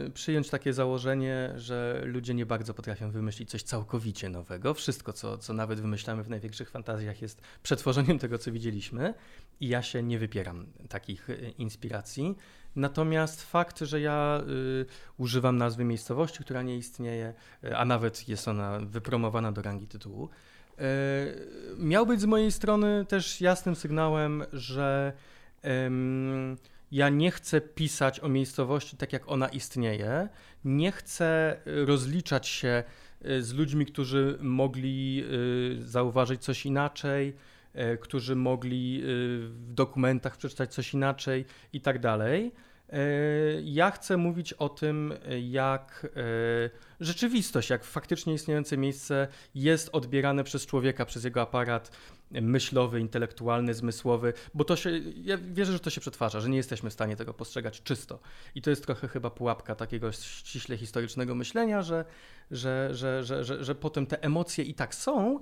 [0.07, 4.73] y, przyjąć takie założenie, że ludzie nie bardzo potrafią wymyślić coś całkowicie nowego.
[4.73, 9.13] Wszystko, co, co nawet wymyślamy w największych fantazjach, jest przetworzeniem tego, co widzieliśmy,
[9.59, 12.35] i ja się nie wypieram takich y, inspiracji.
[12.75, 14.43] Natomiast fakt, że ja
[15.17, 17.33] używam nazwy miejscowości, która nie istnieje,
[17.75, 20.29] a nawet jest ona wypromowana do rangi tytułu,
[21.77, 25.13] miał być z mojej strony też jasnym sygnałem, że
[26.91, 30.29] ja nie chcę pisać o miejscowości tak, jak ona istnieje.
[30.65, 32.83] Nie chcę rozliczać się
[33.25, 35.23] y, z ludźmi, którzy mogli
[35.79, 37.35] y, zauważyć coś inaczej,
[37.75, 42.51] y, którzy mogli w dokumentach przeczytać coś inaczej i tak dalej.
[43.63, 46.07] Ja chcę mówić o tym, jak
[46.99, 51.91] rzeczywistość, jak faktycznie istniejące miejsce jest odbierane przez człowieka, przez jego aparat
[52.31, 54.89] myślowy, intelektualny, zmysłowy, bo to się,
[55.23, 58.19] ja wierzę, że to się przetwarza, że nie jesteśmy w stanie tego postrzegać czysto.
[58.55, 62.05] I to jest trochę chyba pułapka takiego ściśle historycznego myślenia, że,
[62.51, 65.39] że, że, że, że, że potem te emocje i tak są,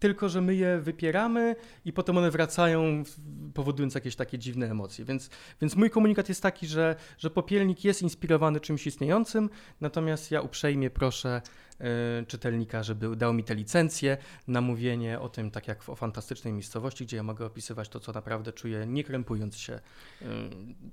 [0.00, 3.02] tylko że my je wypieramy i potem one wracają,
[3.54, 5.04] powodując jakieś takie dziwne emocje.
[5.04, 10.40] Więc, więc mój komunikat jest taki, że, że popielnik jest inspirowany czymś istniejącym, natomiast ja
[10.40, 11.42] uprzejmie proszę
[12.26, 14.16] czytelnika, żeby dał mi tę licencję
[14.48, 18.12] na mówienie o tym, tak jak o fantastycznej miejscowości, gdzie ja mogę opisywać to, co
[18.12, 19.80] naprawdę czuję, nie krępując się.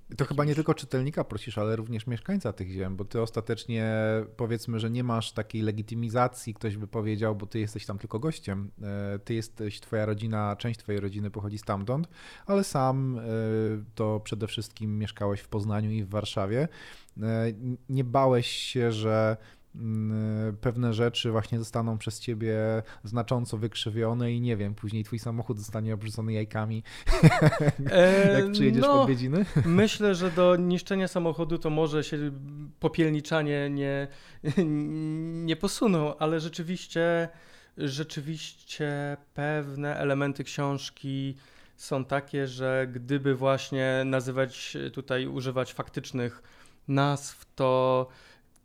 [0.10, 3.94] Y, to chyba nie tylko czytelnika prosisz, ale również mieszkańca tych ziem, bo ty ostatecznie
[4.38, 8.72] powiedzmy, że nie masz takiej legitymizacji, ktoś by powiedział, bo ty jesteś tam tylko gościem.
[9.16, 12.08] Y, ty jesteś, twoja rodzina, część twojej rodziny pochodzi stamtąd,
[12.46, 13.20] ale sam
[13.96, 16.68] to przede wszystkim mieszkałeś w Poznaniu i w Warszawie.
[17.90, 19.38] Nie bałeś się, że
[20.62, 22.58] pewne rzeczy właśnie zostaną przez ciebie
[23.04, 26.84] znacząco wykrzywione i nie wiem, później twój samochód zostanie obrzucony jajkami,
[28.38, 29.46] jak przyjedziesz no, w odwiedziny?
[29.66, 32.32] Myślę, że do niszczenia samochodu to może się
[32.80, 34.08] popielniczanie nie,
[35.46, 37.30] nie posuną, ale rzeczywiście,
[37.78, 41.36] rzeczywiście pewne elementy książki
[41.76, 46.44] są takie, że gdyby właśnie nazywać tutaj, używać faktycznych
[46.88, 48.08] nazw, to,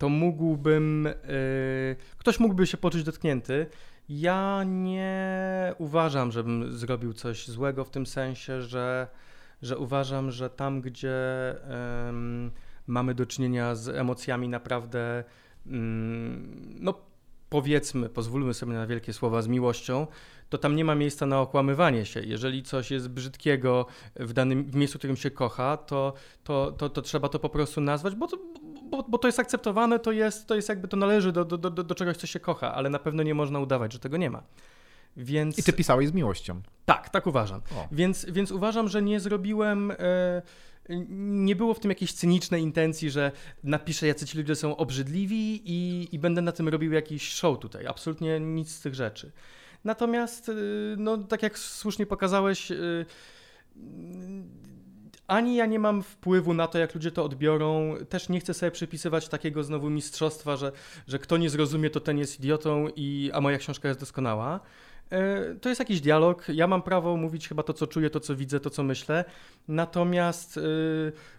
[0.03, 3.67] to mógłbym, yy, ktoś mógłby się poczuć dotknięty.
[4.09, 9.07] Ja nie uważam, żebym zrobił coś złego w tym sensie, że,
[9.63, 11.17] że uważam, że tam, gdzie
[11.69, 12.51] yy,
[12.87, 15.25] mamy do czynienia z emocjami naprawdę,
[15.67, 15.73] yy,
[16.81, 16.95] no
[17.49, 20.07] powiedzmy, pozwólmy sobie na wielkie słowa, z miłością,
[20.49, 22.21] to tam nie ma miejsca na okłamywanie się.
[22.21, 23.87] Jeżeli coś jest brzydkiego
[24.17, 26.13] w danym w miejscu, w którym się kocha, to,
[26.45, 28.37] to, to, to trzeba to po prostu nazwać, bo to,
[28.93, 31.71] bo, bo to jest akceptowane, to jest, to jest jakby to należy do, do, do,
[31.71, 34.43] do czegoś, co się kocha, ale na pewno nie można udawać, że tego nie ma.
[35.17, 35.59] Więc...
[35.59, 36.61] I ty pisałeś z miłością.
[36.85, 37.61] Tak, tak uważam.
[37.93, 39.91] Więc, więc uważam, że nie zrobiłem.
[39.91, 40.43] E,
[41.09, 43.33] nie było w tym jakiejś cynicznej intencji, że
[43.65, 47.87] napiszę, jacy ci ludzie są obrzydliwi i, i będę na tym robił jakiś show tutaj.
[47.87, 49.33] Absolutnie nic z tych rzeczy.
[49.85, 50.55] Natomiast, y,
[50.99, 53.07] no, tak jak słusznie pokazałeś, y,
[55.27, 57.97] ani ja nie mam wpływu na to, jak ludzie to odbiorą.
[58.09, 60.73] Też nie chcę sobie przypisywać takiego znowu mistrzostwa, że,
[61.07, 64.61] że kto nie zrozumie, to ten jest idiotą, i, a moja książka jest doskonała.
[65.13, 66.49] E, to jest jakiś dialog.
[66.49, 69.25] Ja mam prawo mówić chyba to, co czuję, to, co widzę, to, co myślę.
[69.69, 70.61] Natomiast y,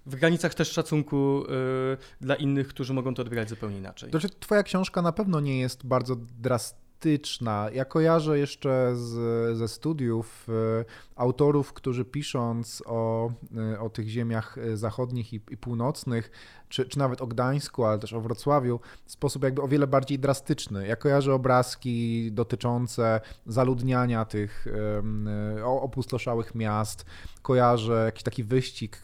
[0.06, 4.10] w granicach też szacunku y, dla innych, którzy mogą to odbierać zupełnie inaczej.
[4.10, 7.70] Znaczy, twoja książka na pewno nie jest bardzo drastyczna.
[7.74, 10.86] Ja kojarzę jeszcze z, ze studiów e,
[11.16, 13.30] autorów, którzy pisząc o,
[13.74, 16.32] e, o tych ziemiach e, zachodnich i, i północnych,
[16.70, 20.20] czy, czy nawet o Gdańsku, ale też o Wrocławiu, w sposób jakby o wiele bardziej
[20.20, 20.88] drastyczny.
[20.88, 24.66] Ja kojarzę obrazki dotyczące zaludniania tych
[25.64, 27.06] opustoszałych miast,
[27.42, 29.02] kojarzę jakiś taki wyścig,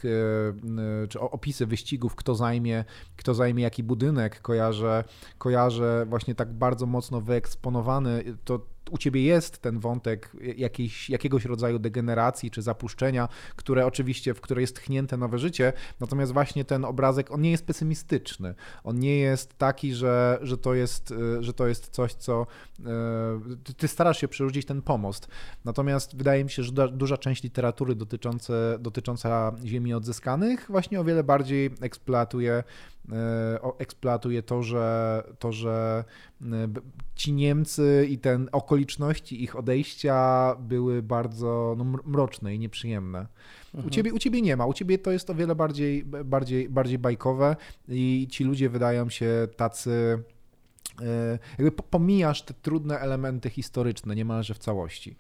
[1.10, 5.04] czy opisy wyścigów, kto zajmie, kto zajmie jaki budynek, kojarzę,
[5.38, 11.80] kojarzę właśnie tak bardzo mocno wyeksponowany, to u ciebie jest ten wątek jakiejś, jakiegoś rodzaju
[11.80, 17.32] degeneracji czy zapuszczenia, które oczywiście, w które jest tchnięte nowe życie, natomiast właśnie ten obrazek,
[17.32, 18.56] on nie jest pesymistyczny.
[18.84, 22.48] On nie jest taki, że, że, to, jest, że to jest coś, co
[22.80, 25.28] e, ty starasz się przerzucić ten pomost.
[25.66, 31.24] Natomiast wydaje mi się, że duża część literatury dotyczące, dotycząca ziemi odzyskanych właśnie o wiele
[31.24, 32.64] bardziej eksploatuje
[33.80, 36.04] eksploatuje to, że, to, że
[36.42, 36.46] e,
[37.16, 43.28] ci Niemcy i ten okoliczności ich odejścia były bardzo no, mroczne i nieprzyjemne.
[43.66, 43.88] Mhm.
[43.88, 47.00] U, ciebie, u ciebie nie ma, u ciebie to jest o wiele bardziej, bardziej, bardziej
[47.00, 47.56] bajkowe
[47.88, 50.24] i ci ludzie wydają się tacy
[51.02, 55.16] e, jakby pomijasz te trudne elementy historyczne niemalże w całości.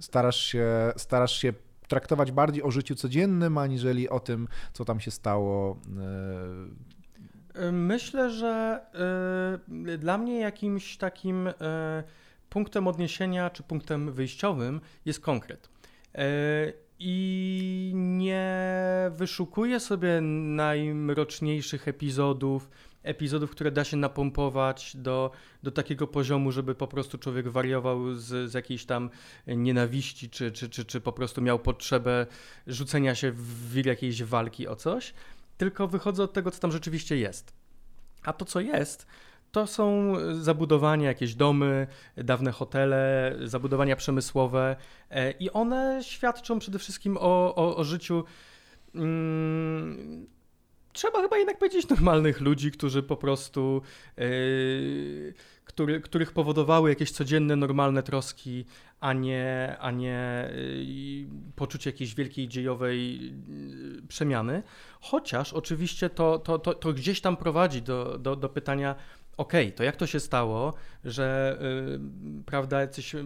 [0.00, 1.52] Starasz się, starasz się
[1.88, 5.80] traktować bardziej o życiu codziennym, aniżeli o tym, co tam się stało
[7.72, 8.80] Myślę, że
[9.88, 11.52] y, dla mnie jakimś takim y,
[12.50, 15.68] punktem odniesienia czy punktem wyjściowym jest konkret.
[15.68, 16.18] Y,
[16.98, 18.70] I nie
[19.10, 22.68] wyszukuję sobie najmroczniejszych epizodów,
[23.02, 25.30] epizodów, które da się napompować do,
[25.62, 29.10] do takiego poziomu, żeby po prostu człowiek wariował z, z jakiejś tam
[29.46, 32.26] nienawiści, czy, czy, czy, czy po prostu miał potrzebę
[32.66, 35.14] rzucenia się w wir jakiejś walki o coś
[35.58, 37.52] tylko wychodzę od tego, co tam rzeczywiście jest.
[38.22, 39.06] A to, co jest,
[39.52, 44.76] to są zabudowania, jakieś domy, dawne hotele, zabudowania przemysłowe
[45.10, 48.24] e, i one świadczą przede wszystkim o, o, o życiu.
[48.92, 50.26] Hmm,
[50.92, 53.82] trzeba chyba jednak powiedzieć normalnych ludzi, którzy po prostu,
[54.16, 58.64] yy, który, których powodowały jakieś codzienne, normalne troski,
[59.00, 63.32] a nie, a nie yy, poczucie jakiejś wielkiej dziejowej
[64.08, 64.62] przemiany.
[65.00, 68.94] Chociaż oczywiście to, to, to, to gdzieś tam prowadzi do, do, do pytania,
[69.36, 72.00] okay, to jak to się stało, że yy,
[72.46, 73.22] prawda, jacyś yy,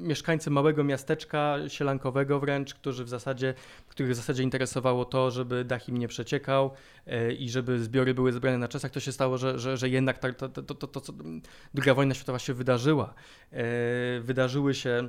[0.00, 3.54] mieszkańcy małego miasteczka sielankowego wręcz, którzy w zasadzie,
[3.88, 6.70] których w zasadzie interesowało to, żeby dach im nie przeciekał
[7.06, 10.18] yy, i żeby zbiory były zebrane na czasach, to się stało, że, że, że jednak
[10.18, 11.12] ta, to, to, to, to, co
[11.74, 13.14] druga wojna światowa się wydarzyła.
[13.52, 15.08] Y, wydarzyły się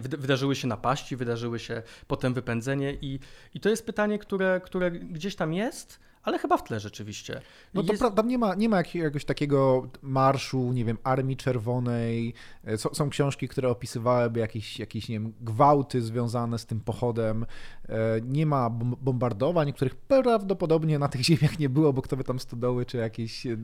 [0.00, 3.20] Wydarzyły się napaści, wydarzyły się potem wypędzenie i,
[3.54, 7.40] i to jest pytanie, które, które gdzieś tam jest, ale chyba w tle rzeczywiście.
[7.74, 8.04] No to jest...
[8.16, 12.34] tam nie ma, nie ma jakiegoś takiego marszu, nie wiem, Armii Czerwonej.
[12.64, 17.46] E, są, są książki, które opisywałyby jakieś, jakieś, nie wiem, gwałty związane z tym pochodem.
[17.88, 18.70] E, nie ma
[19.00, 23.46] bombardowań, których prawdopodobnie na tych ziemiach nie było, bo kto by tam stodoły czy jakieś
[23.46, 23.56] e,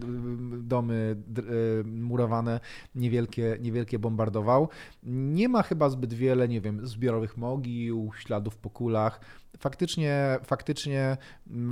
[0.59, 1.17] domy
[1.85, 2.61] murowane
[2.95, 4.69] niewielkie, niewielkie bombardował.
[5.03, 9.21] Nie ma chyba zbyt wiele, nie wiem, zbiorowych mogił, śladów po kulach
[9.59, 11.17] faktycznie, faktycznie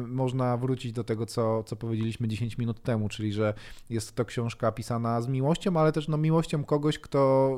[0.08, 3.54] można wrócić do tego, co, co powiedzieliśmy 10 minut temu, czyli że
[3.90, 7.50] jest to książka pisana z miłością, ale też no, miłością kogoś, kto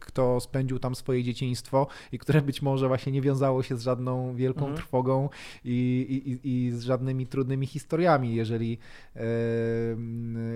[0.00, 4.34] kto spędził tam swoje dzieciństwo i które być może właśnie nie wiązało się z żadną
[4.34, 4.76] wielką mhm.
[4.76, 5.28] trwogą
[5.64, 8.34] i, i, i z żadnymi trudnymi historiami.
[8.34, 8.78] Jeżeli,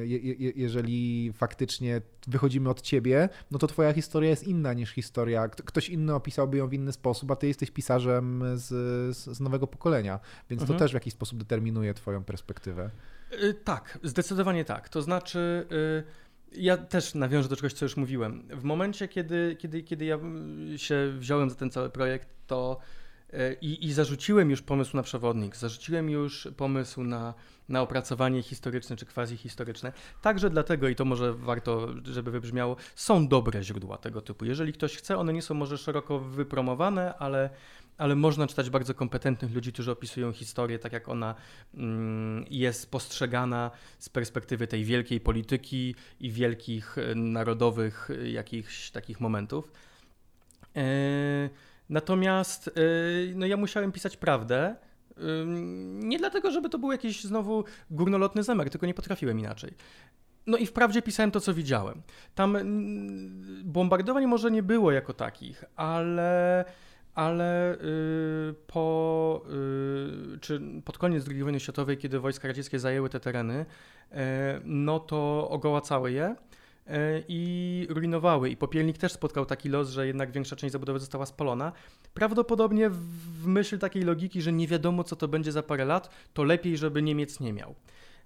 [0.02, 5.48] je, je, jeżeli faktycznie wychodzimy od ciebie, no to twoja historia jest inna niż historia.
[5.48, 8.66] Ktoś inny opisałby ją w inny sposób, a ty jesteś pisarzem z,
[9.16, 10.78] z nowego pokolenia, więc mhm.
[10.78, 12.90] to też w jakiś sposób determinuje twoją perspektywę.
[13.42, 14.88] Y, tak, zdecydowanie tak.
[14.88, 15.66] To znaczy.
[15.72, 16.25] Y
[16.56, 18.48] ja też nawiążę do czegoś, co już mówiłem.
[18.50, 20.18] W momencie, kiedy, kiedy, kiedy ja
[20.76, 22.78] się wziąłem za ten cały projekt, to
[23.60, 27.34] i, i zarzuciłem już pomysł na przewodnik, zarzuciłem już pomysł na,
[27.68, 29.92] na opracowanie historyczne czy quasi-historyczne.
[30.22, 34.44] Także dlatego, i to może warto, żeby wybrzmiało, są dobre źródła tego typu.
[34.44, 37.50] Jeżeli ktoś chce, one nie są może szeroko wypromowane, ale
[37.98, 41.34] ale można czytać bardzo kompetentnych ludzi, którzy opisują historię tak, jak ona
[41.74, 49.20] mm, jest postrzegana z perspektywy tej wielkiej polityki i wielkich e, narodowych e, jakichś takich
[49.20, 49.72] momentów.
[50.76, 51.50] E,
[51.88, 52.70] natomiast
[53.34, 54.76] no ja musiałem pisać prawdę.
[55.92, 59.74] Nie dlatego, żeby to był jakiś znowu górnolotny zamiar, tylko nie potrafiłem inaczej.
[60.46, 62.02] No i wprawdzie pisałem to, co widziałem.
[62.34, 62.56] Tam
[63.64, 66.64] bombardowań może nie było jako takich, ale
[67.16, 69.42] ale y, po,
[70.34, 73.66] y, czy pod koniec II wojny światowej, kiedy wojska radzieckie zajęły te tereny,
[74.12, 76.36] e, no to ogołacały je
[77.28, 78.50] i rujnowały.
[78.50, 81.72] I Popielnik też spotkał taki los, że jednak większa część zabudowy została spalona.
[82.14, 86.44] Prawdopodobnie w myśl takiej logiki, że nie wiadomo, co to będzie za parę lat, to
[86.44, 87.74] lepiej, żeby Niemiec nie miał.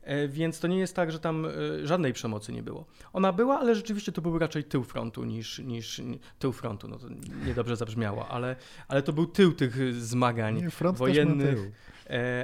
[0.03, 1.51] E, więc to nie jest tak, że tam e,
[1.87, 2.87] żadnej przemocy nie było.
[3.13, 6.03] Ona była, ale rzeczywiście to był raczej tył frontu niż, niż
[6.39, 6.89] tył frontu.
[6.89, 7.07] No to
[7.47, 8.57] niedobrze zabrzmiało, ale,
[8.89, 11.71] ale to był tył tych zmagań nie, wojennych, e,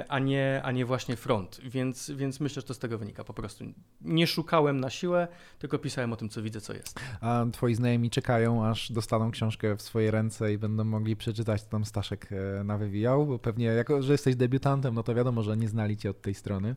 [0.07, 1.61] a nie, a nie właśnie front.
[1.63, 3.23] Więc, więc myślę, że to z tego wynika.
[3.23, 3.65] Po prostu
[4.01, 5.27] nie szukałem na siłę,
[5.59, 6.99] tylko pisałem o tym, co widzę, co jest.
[7.21, 11.69] A twoi znajomi czekają, aż dostaną książkę w swoje ręce i będą mogli przeczytać, co
[11.69, 12.29] tam Staszek
[12.63, 16.21] nawywijał, bo pewnie jako, że jesteś debiutantem, no to wiadomo, że nie znali cię od
[16.21, 16.75] tej strony.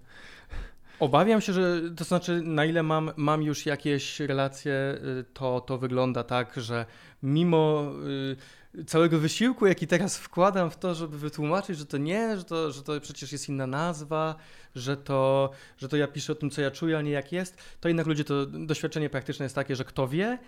[1.00, 4.72] Obawiam się, że to znaczy, na ile mam, mam już jakieś relacje,
[5.20, 6.86] y, to, to wygląda tak, że
[7.22, 7.92] mimo
[8.32, 8.36] y,
[8.86, 12.82] całego wysiłku, jaki teraz wkładam w to, żeby wytłumaczyć, że to nie, że to, że
[12.82, 14.34] to przecież jest inna nazwa,
[14.74, 17.56] że to, że to ja piszę o tym, co ja czuję, a nie jak jest,
[17.80, 20.38] to jednak ludzie, to doświadczenie praktyczne jest takie, że kto wie,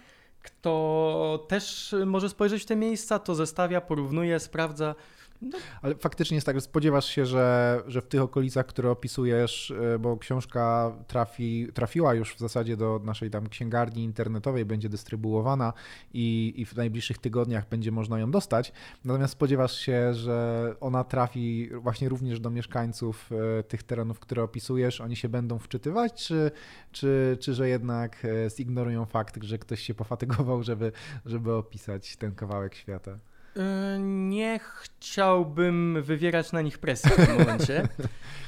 [0.42, 4.94] kto też może spojrzeć w te miejsca, to zestawia, porównuje, sprawdza.
[5.42, 5.58] No.
[5.82, 9.98] Ale faktycznie jest tak, że spodziewasz się, że, że w tych okolicach, które opisujesz, e,
[9.98, 15.72] bo książka trafi, trafiła już w zasadzie do naszej tam księgarni internetowej, będzie dystrybuowana
[16.14, 18.72] i, i w najbliższych tygodniach będzie można ją dostać.
[19.04, 25.00] Natomiast spodziewasz się, że ona trafi właśnie również do mieszkańców e, tych terenów, które opisujesz,
[25.00, 26.50] oni się będą wczytywać, czy,
[26.92, 30.92] czy, czy że jednak e, zignorują fakt, że ktoś się pofatygował, żeby,
[31.26, 33.18] żeby opisać ten kawałek świata?
[33.56, 37.88] E, nie chciałbym wywierać na nich presji w tym momencie.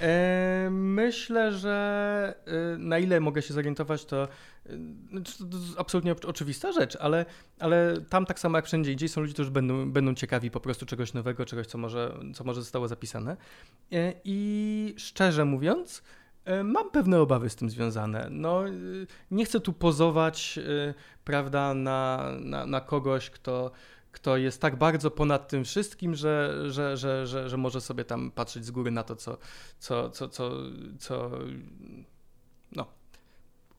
[0.00, 4.28] E, myślę, że e, na ile mogę się zorientować, to,
[5.38, 7.26] to absolutnie oczywista rzecz, ale,
[7.58, 10.86] ale tam tak samo jak wszędzie indziej są ludzie, którzy będą, będą ciekawi po prostu
[10.86, 13.36] czegoś nowego, czegoś, co może, co może zostało zapisane.
[14.24, 16.02] I szczerze mówiąc,
[16.64, 18.28] Mam pewne obawy z tym związane.
[18.30, 18.62] No,
[19.30, 20.58] nie chcę tu pozować,
[21.24, 23.70] prawda, na, na, na kogoś, kto,
[24.14, 28.30] kto jest tak bardzo ponad tym wszystkim, że, że, że, że, że może sobie tam
[28.30, 29.38] patrzeć z góry na to, co,
[29.78, 30.50] co, co, co,
[30.98, 31.30] co
[32.72, 32.86] no,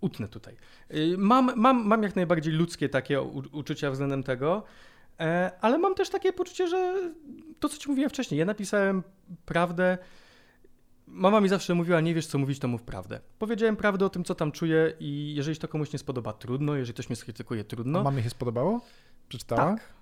[0.02, 0.56] utnę tutaj.
[0.92, 3.22] Y, mam, mam, mam jak najbardziej ludzkie takie
[3.52, 4.64] uczucia względem tego,
[5.20, 7.12] e, ale mam też takie poczucie, że
[7.60, 9.04] to, co ci mówiłem wcześniej, ja napisałem
[9.46, 9.98] prawdę.
[11.08, 13.20] Mama mi zawsze mówiła, nie wiesz co mówić, to mów prawdę.
[13.40, 16.94] Powiedziałem prawdę o tym, co tam czuję i jeżeli to komuś nie spodoba, trudno, jeżeli
[16.94, 18.00] ktoś mnie skrytykuje, trudno.
[18.00, 18.82] A mamie się spodobało?
[19.30, 19.62] Przeczytała?
[19.62, 19.96] Tak.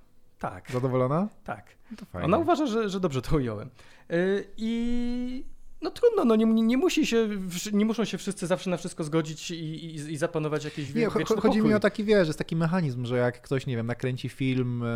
[0.44, 0.72] Tak.
[0.72, 1.28] Zadowolona?
[1.44, 1.66] Tak.
[2.14, 3.70] No Ona uważa, że, że dobrze to ująłem.
[4.10, 5.46] Yy, I
[5.84, 7.30] No trudno, no nie, nie, musi się,
[7.74, 11.36] nie muszą się wszyscy zawsze na wszystko zgodzić i, i, i zapanować jakieś nie, Chodzi
[11.36, 11.62] pokój.
[11.62, 14.88] mi o taki, wiesz, jest taki mechanizm, że jak ktoś, nie wiem, nakręci film, e,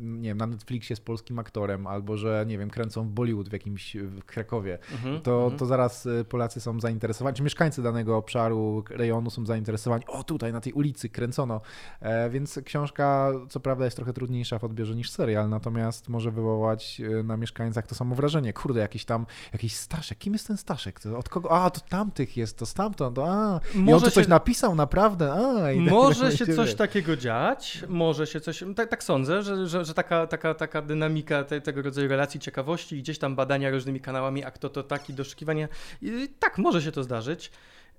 [0.00, 3.52] nie wiem, na Netflixie z polskim aktorem, albo że, nie wiem, kręcą w Bollywood w
[3.52, 5.58] jakimś w Krakowie, mhm, to, mhm.
[5.58, 10.52] to zaraz e, Polacy są zainteresowani, czy mieszkańcy danego obszaru, rejonu są zainteresowani, o tutaj
[10.52, 11.60] na tej ulicy kręcono,
[12.00, 17.02] e, więc książka co prawda jest trochę trudniejsza w odbiorze niż serial, natomiast może wywołać
[17.24, 21.00] na mieszkańcach to samo wrażenie, kurde, jakiś tam, jakiś Staszek, kim jest ten Staszek?
[21.16, 21.50] Od kogo?
[21.64, 23.60] A, to tamtych jest, to stamtąd, a.
[23.74, 25.72] Może I on tu coś napisał naprawdę, a.
[25.72, 29.84] I może tak się coś takiego dziać, może się coś, tak, tak sądzę, że, że,
[29.84, 34.00] że, taka, taka, taka dynamika te, tego rodzaju relacji ciekawości i gdzieś tam badania różnymi
[34.00, 35.68] kanałami, a kto to taki, doszukiwania,
[36.38, 37.50] tak, może się to zdarzyć.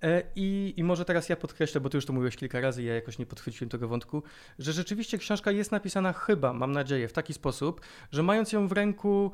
[0.03, 2.95] E, I, I może teraz ja podkreślę, bo ty już to mówiłeś kilka razy, ja
[2.95, 4.23] jakoś nie podchwyciłem tego wątku,
[4.59, 7.81] że rzeczywiście książka jest napisana chyba, mam nadzieję, w taki sposób,
[8.11, 9.31] że mając ją w ręku,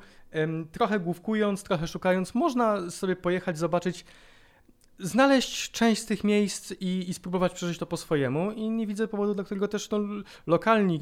[0.71, 4.05] trochę główkując, trochę szukając, można sobie pojechać, zobaczyć,
[4.99, 8.51] znaleźć część z tych miejsc i, i, spróbować przeżyć to po swojemu.
[8.51, 9.99] I nie widzę powodu, dla którego też no,
[10.47, 10.99] lokalni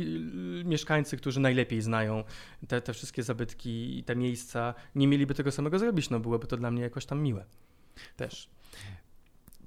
[0.61, 2.23] y, mieszkańcy, którzy najlepiej znają
[2.67, 6.57] te, te wszystkie zabytki i te miejsca, nie mieliby tego samego zrobić, no byłoby to
[6.57, 7.45] dla mnie jakoś tam miłe.
[8.15, 8.49] Też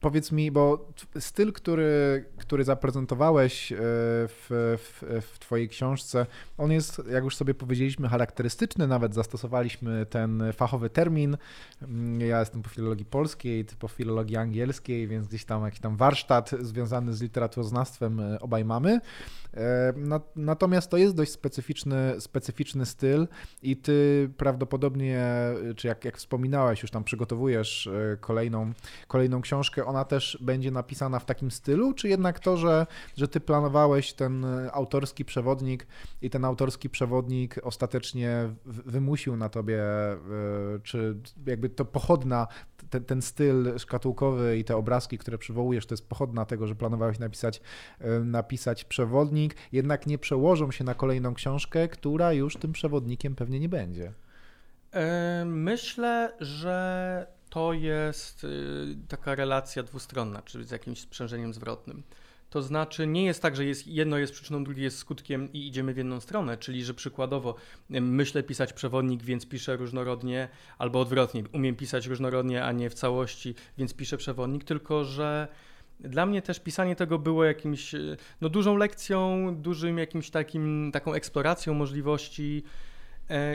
[0.02, 0.88] powiedz mi, bo
[1.18, 4.46] styl, który, który zaprezentowałeś e, w,
[4.78, 6.26] w, w, Twojej książce,
[6.58, 11.36] on jest, jak już sobie powiedzieliśmy, charakterystyczny, nawet zastosowaliśmy ten fachowy termin.
[11.82, 15.96] Mm, ja jestem po filologii polskiej, ty po filologii angielskiej, więc gdzieś tam jakiś tam
[15.96, 19.00] warsztat związany z literaturoznawstwem e, obaj mamy.
[19.54, 19.92] E,
[20.36, 23.28] natomiast to jest dość specyficzny, specyficzny styl
[23.62, 25.26] i ty prawdopodobnie,
[25.76, 27.88] czy jak, jak wspominałeś, już tam przygotowujesz
[28.20, 28.72] kolejną,
[29.08, 32.86] kolejną książkę, ona też będzie napisana w takim stylu, czy jednak to, że,
[33.16, 35.86] że ty planowałeś ten autorski przewodnik
[36.22, 40.18] i ten autorski przewodnik ostatecznie wymusił na tobie, e,
[40.82, 41.16] czy
[41.46, 42.46] jakby to pochodna,
[42.90, 47.18] ten, ten styl szkatułkowy i te obrazki, które przywołujesz, to jest pochodna tego, że planowałeś
[47.18, 47.60] napisać,
[48.00, 53.60] e, napisać przewodnik, jednak nie przełożą się na kolejną książkę, która już tym przewodnikiem pewnie
[53.60, 54.12] nie będzie.
[54.92, 58.48] E, myślę, że to jest y,
[59.08, 62.02] taka relacja dwustronna, czyli z jakimś sprzężeniem zwrotnym.
[62.50, 65.94] To znaczy nie jest tak, że jest, jedno jest przyczyną, drugie jest skutkiem i idziemy
[65.94, 67.54] w jedną stronę, czyli że przykładowo
[67.90, 70.48] myślę pisać przewodnik, więc piszę różnorodnie,
[70.78, 75.48] albo odwrotnie, umiem pisać różnorodnie, a nie w całości, więc piszę przewodnik, tylko że
[76.00, 81.14] dla mnie też pisanie tego było jakimś, y, no dużą lekcją, dużym jakimś takim, taką
[81.14, 82.64] eksploracją możliwości,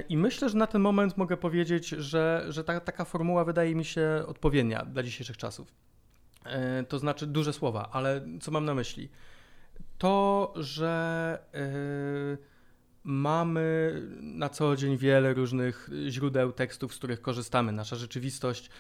[0.10, 3.86] I myślę, że na ten moment mogę powiedzieć, że, że ta, taka formuła wydaje mi
[3.86, 5.68] się odpowiednia dla dzisiejszych czasów.
[6.46, 9.10] E, to znaczy duże słowa, ale co mam na myśli?
[9.98, 12.38] To, że yy,
[13.04, 17.72] mamy na co dzień wiele różnych źródeł tekstów, z których korzystamy.
[17.72, 18.72] Nasza rzeczywistość E,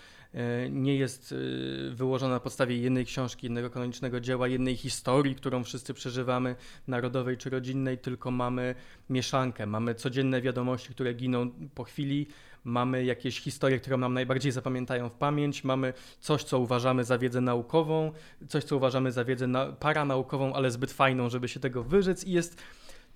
[0.70, 5.94] nie jest e, wyłożona na podstawie jednej książki, jednego kanonicznego dzieła, jednej historii, którą wszyscy
[5.94, 6.56] przeżywamy,
[6.88, 8.76] narodowej czy rodzinnej, tylko mamy
[9.10, 12.28] mieszankę, mamy codzienne wiadomości, które giną po chwili,
[12.64, 17.42] mamy jakieś historie, które nam najbardziej zapamiętają w pamięć, mamy coś, co uważamy za wiedzę
[17.42, 18.12] naukową,
[18.48, 22.24] coś, co uważamy za wiedzę na, paranaukową, ale zbyt fajną, żeby się tego wyrzec.
[22.24, 22.62] I jest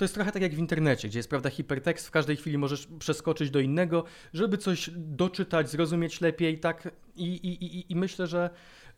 [0.01, 2.87] to jest trochę tak jak w internecie, gdzie jest prawda hipertekst, w każdej chwili możesz
[2.99, 6.89] przeskoczyć do innego, żeby coś doczytać, zrozumieć lepiej, tak?
[7.15, 8.49] I, i, i, i myślę, że,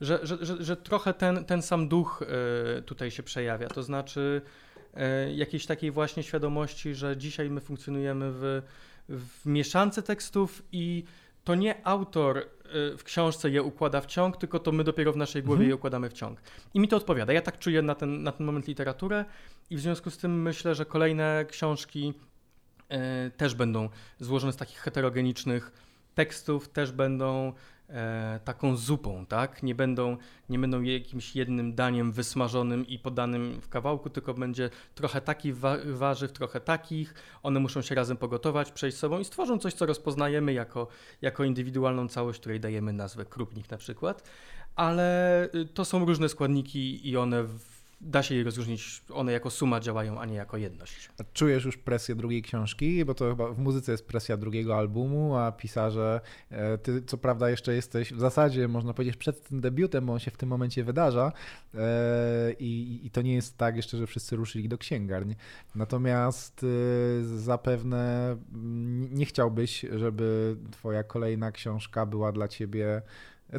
[0.02, 2.24] że, że, że, że trochę ten, ten sam duch
[2.78, 3.68] e, tutaj się przejawia.
[3.68, 4.42] To znaczy
[4.94, 8.62] e, jakiejś takiej właśnie świadomości, że dzisiaj my funkcjonujemy w,
[9.10, 11.04] w mieszance tekstów i
[11.44, 12.46] to nie autor
[12.98, 15.70] w książce je układa w ciąg, tylko to my dopiero w naszej głowie mhm.
[15.70, 16.42] je układamy w ciąg.
[16.74, 17.34] I mi to odpowiada.
[17.34, 19.26] Ja tak czuję na ten, na ten moment literaturę
[19.70, 22.14] i w związku z tym myślę, że kolejne książki
[23.28, 25.72] y, też będą złożone z takich heterogenicznych
[26.16, 27.54] tekstów, też będą
[28.44, 29.64] taką zupą, tak?
[29.64, 30.18] Nie będą,
[30.50, 35.78] nie będą jakimś jednym daniem wysmażonym i podanym w kawałku, tylko będzie trochę takich wa
[35.86, 37.14] warzyw, trochę takich.
[37.44, 40.88] One muszą się razem pogotować, przejść sobą i stworzą coś, co rozpoznajemy jako,
[41.22, 44.30] jako indywidualną całość, której dajemy nazwę krupnik na przykład.
[44.76, 47.73] Ale y, to są różne składniki i one w
[48.04, 51.10] da się je rozróżnić, one jako suma działają, a nie jako jedność.
[51.20, 55.36] A czujesz już presję drugiej książki, bo to chyba w muzyce jest presja drugiego albumu,
[55.36, 60.06] a pisarze, e, ty co prawda jeszcze jesteś w zasadzie, można powiedzieć, przed tym debiutem,
[60.06, 61.32] bo on się w tym momencie wydarza
[61.76, 65.36] e, i, i to nie jest tak jeszcze, że wszyscy ruszyli do księgarni.
[65.76, 68.38] Natomiast e, zapewne
[69.12, 73.02] nie chciałbyś, żeby twoja kolejna książka była dla ciebie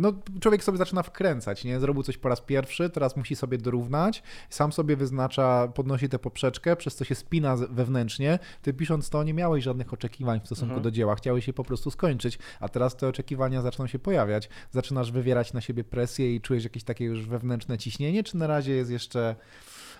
[0.00, 1.80] no człowiek sobie zaczyna wkręcać, nie?
[1.80, 6.76] Zrobił coś po raz pierwszy, teraz musi sobie dorównać, sam sobie wyznacza, podnosi tę poprzeczkę,
[6.76, 8.38] przez co się spina wewnętrznie.
[8.62, 10.82] Ty pisząc to nie miałeś żadnych oczekiwań w stosunku mhm.
[10.82, 14.48] do dzieła, chciałeś je po prostu skończyć, a teraz te oczekiwania zaczną się pojawiać.
[14.70, 18.72] Zaczynasz wywierać na siebie presję i czujesz jakieś takie już wewnętrzne ciśnienie, czy na razie
[18.72, 19.36] jest jeszcze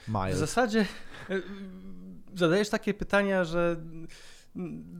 [0.08, 0.34] mild?
[0.34, 0.86] W zasadzie
[1.30, 1.40] e,
[2.34, 3.76] zadajesz takie pytania, że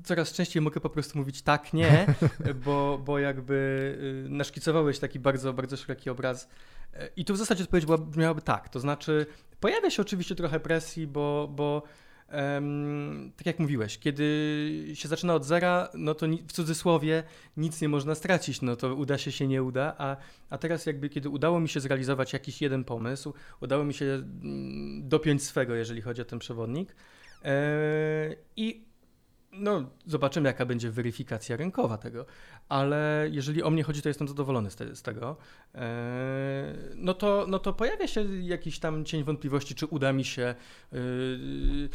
[0.05, 2.07] coraz częściej mogę po prostu mówić tak, nie,
[2.65, 3.55] bo, bo jakby
[4.27, 6.49] y, naszkicowałeś taki bardzo, bardzo szeroki obraz.
[6.95, 9.27] E, I tu w zasadzie odpowiedź była, brzmiałaby tak, to znaczy
[9.61, 11.83] pojawia się oczywiście trochę presji, bo, bo
[12.33, 14.25] um, tak jak mówiłeś, kiedy
[14.95, 17.23] się zaczyna od zera, no to w cudzysłowie
[17.57, 20.17] nic nie można stracić, no to uda się, się nie uda, a,
[20.51, 25.09] a teraz jakby kiedy udało mi się zrealizować jakiś jeden pomysł, udało mi się mm,
[25.09, 26.97] dopiąć swego, jeżeli chodzi o ten przewodnik,
[27.45, 28.94] e, i
[29.59, 32.27] no, zobaczymy, jaka będzie weryfikacja rynkowa tego,
[32.69, 35.37] ale jeżeli o mnie chodzi, to jestem zadowolony z, te, z tego.
[35.75, 40.55] E, no, to, no to pojawia się jakiś tam cień wątpliwości, czy uda mi się
[40.93, 41.89] yy,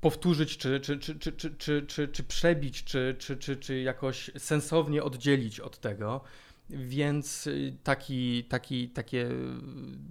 [0.00, 4.30] powtórzyć, czy, czy, czy, czy, czy, czy, czy, czy przebić, czy, czy, czy, czy jakoś
[4.38, 6.20] sensownie oddzielić od tego.
[6.70, 7.48] Więc
[7.82, 9.28] taki, taki, takie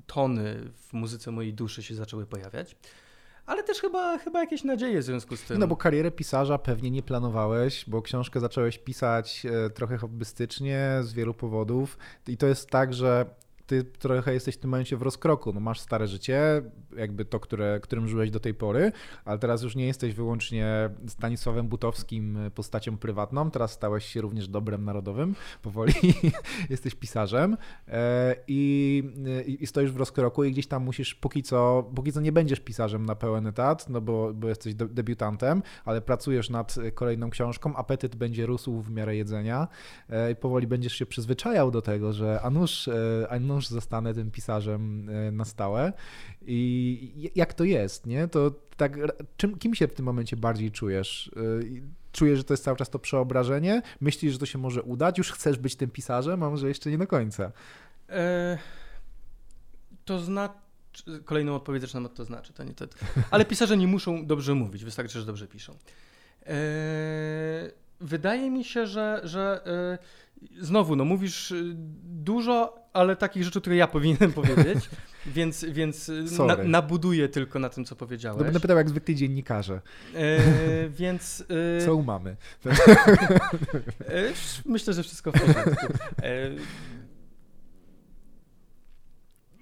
[0.08, 2.76] tony w muzyce mojej duszy się zaczęły pojawiać
[3.46, 5.60] ale też chyba, chyba jakieś nadzieje w związku z tym.
[5.60, 11.14] No bo karierę pisarza pewnie nie planowałeś, bo książkę zacząłeś pisać e, trochę hobbystycznie z
[11.14, 13.26] wielu powodów i to jest tak, że
[13.72, 15.54] ty trochę jesteś w tym momencie w rozkroku.
[15.54, 16.62] No masz stare życie,
[16.98, 18.92] jakby to, które, którym żyłeś do tej pory,
[19.26, 24.86] ale teraz już nie jesteś wyłącznie Stanisławem Butowskim postacią prywatną, teraz stałeś się również dobrem
[24.86, 25.94] narodowym, powoli
[26.70, 27.58] jesteś pisarzem
[27.88, 29.04] e, i,
[29.60, 33.06] i, stoisz w rozkroku i gdzieś tam musisz, póki co, póki co nie będziesz pisarzem
[33.06, 38.46] na pełen etat, no bo, bo jesteś debiutantem, ale pracujesz nad kolejną książką, apetyt będzie
[38.46, 39.68] rósł w miarę jedzenia
[40.10, 44.14] e, i powoli będziesz się przyzwyczajał do tego, że a nuż, e, a nuż zostanę
[44.14, 45.94] tym pisarzem na stałe
[46.42, 48.28] i jak to jest, nie?
[48.28, 48.98] To tak,
[49.38, 51.32] czym, kim się w tym momencie bardziej czujesz?
[51.38, 51.82] Y,
[52.12, 53.82] czujesz, że to jest cały czas to przeobrażenie?
[54.02, 55.18] Myślisz, że to się może udać?
[55.18, 57.52] Już chcesz być tym pisarzem, a może jeszcze nie do końca?
[58.10, 58.58] E,
[60.06, 62.86] to znaczy, kolejną odpowiedź zaczynam to znaczy, to nie to.
[63.32, 65.74] Ale pisarze nie muszą dobrze mówić, wystarczy, że dobrze piszą.
[66.46, 66.56] E,
[68.00, 69.98] wydaje mi się, że, że e,
[70.60, 71.74] znowu, no mówisz y,
[72.04, 74.90] dużo, ale takich rzeczy, które ja powinienem powiedzieć,
[75.26, 78.38] więc, więc y, na, nabuduję tylko na tym, co powiedziałeś.
[78.38, 79.82] No będę pytał jak zwykli dziennikarze.
[80.16, 80.40] E,
[80.90, 81.44] więc...
[81.80, 82.36] E, co mamy?
[82.66, 84.34] e,
[84.66, 85.88] myślę, że wszystko w porządku.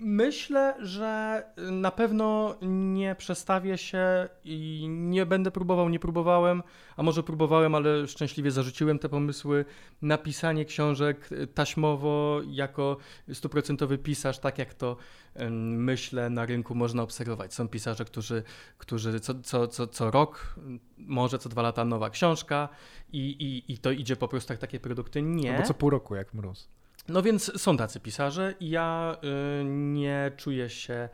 [0.01, 6.63] Myślę, że na pewno nie przestawię się i nie będę próbował, nie próbowałem,
[6.97, 9.65] a może próbowałem, ale szczęśliwie zarzuciłem te pomysły.
[10.01, 12.97] Napisanie książek taśmowo jako
[13.33, 14.97] stuprocentowy pisarz, tak jak to
[15.59, 17.53] myślę na rynku można obserwować.
[17.53, 18.43] Są pisarze, którzy,
[18.77, 20.55] którzy co, co, co, co rok,
[20.97, 22.69] może co dwa lata nowa książka
[23.13, 25.21] i, i, i to idzie po prostu jak takie produkty.
[25.21, 25.51] Nie.
[25.55, 26.78] Albo co pół roku, jak mróz.
[27.09, 29.17] No więc są tacy pisarze ja
[29.61, 31.09] y, nie czuję się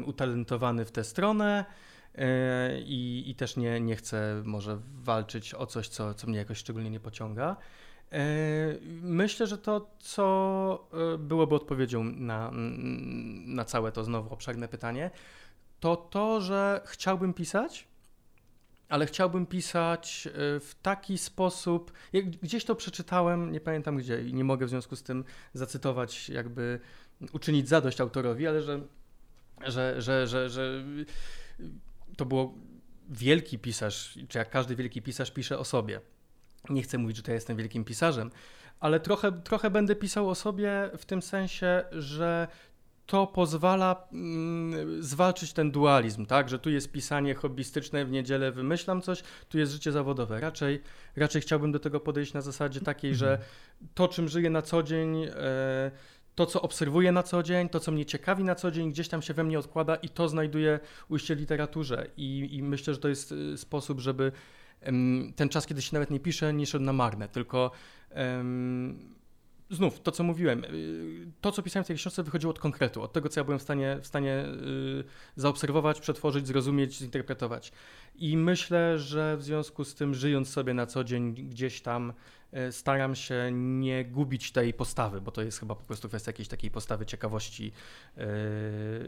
[0.00, 1.64] y, utalentowany w tę stronę
[2.14, 2.20] y,
[2.80, 6.90] i, i też nie, nie chcę może walczyć o coś, co, co mnie jakoś szczególnie
[6.90, 7.56] nie pociąga.
[8.12, 8.16] Y,
[9.02, 10.88] myślę, że to, co
[11.18, 12.50] byłoby odpowiedzią na,
[13.46, 15.10] na całe to znowu obszerne pytanie,
[15.80, 17.88] to to, że chciałbym pisać,
[18.88, 21.92] ale chciałbym pisać y, w taki sposób.
[22.42, 25.24] Gdzieś to przeczytałem, nie pamiętam gdzie i nie mogę w związku z tym
[25.54, 26.80] zacytować, jakby
[27.32, 28.80] uczynić zadość autorowi, ale że,
[29.66, 30.84] że, że, że, że
[32.16, 32.54] to było
[33.08, 36.00] wielki pisarz, czy jak każdy wielki pisarz pisze o sobie.
[36.70, 38.30] Nie chcę mówić, że to ja jestem wielkim pisarzem,
[38.80, 42.48] ale trochę, trochę będę pisał o sobie w tym sensie, że
[43.06, 49.02] to pozwala mm, zwalczyć ten dualizm, tak, że tu jest pisanie hobbystyczne, w niedzielę wymyślam
[49.02, 50.40] coś, tu jest życie zawodowe.
[50.40, 50.82] Raczej,
[51.16, 53.38] raczej chciałbym do tego podejść na zasadzie takiej, że
[53.94, 55.90] to, czym żyję na co dzień, e,
[56.34, 59.22] to, co obserwuję na co dzień, to, co mnie ciekawi na co dzień, gdzieś tam
[59.22, 62.06] się we mnie odkłada i to znajduje ujście w literaturze.
[62.16, 64.32] I, i myślę, że to jest e, sposób, żeby
[65.36, 67.70] ten czas, kiedy się nawet nie pisze, nie szedł na marne, tylko
[69.70, 73.12] znów to, co mówiłem, y, to, co pisałem w tej książce, wychodziło od konkretu, od
[73.12, 75.04] tego, co ja byłem w stanie, w stanie y,
[75.36, 77.72] zaobserwować, przetworzyć, zrozumieć, zinterpretować.
[78.14, 82.12] I myślę, że w związku z tym, żyjąc sobie na co dzień gdzieś tam
[82.70, 86.70] staram się nie gubić tej postawy, bo to jest chyba po prostu kwestia jakiejś takiej
[86.70, 87.72] postawy ciekawości
[88.16, 88.24] yy,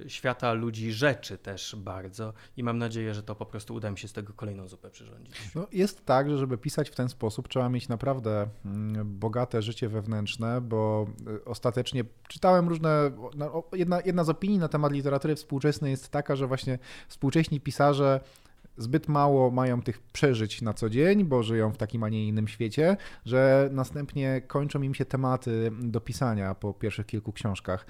[0.07, 4.09] świata, ludzi, rzeczy też bardzo i mam nadzieję, że to po prostu uda mi się
[4.09, 5.35] z tego kolejną zupę przyrządzić.
[5.55, 9.89] No, jest tak, że żeby pisać w ten sposób trzeba mieć naprawdę mm, bogate życie
[9.89, 13.11] wewnętrzne, bo e, ostatecznie czytałem różne,
[13.73, 16.79] jedna, jedna z opinii na temat literatury współczesnej jest taka, że właśnie
[17.09, 18.21] współcześni pisarze
[18.79, 22.49] zbyt mało mają tych przeżyć na co dzień, bo żyją w takim, a nie innym
[22.49, 27.87] świecie, że następnie kończą im się tematy do pisania po pierwszych kilku książkach.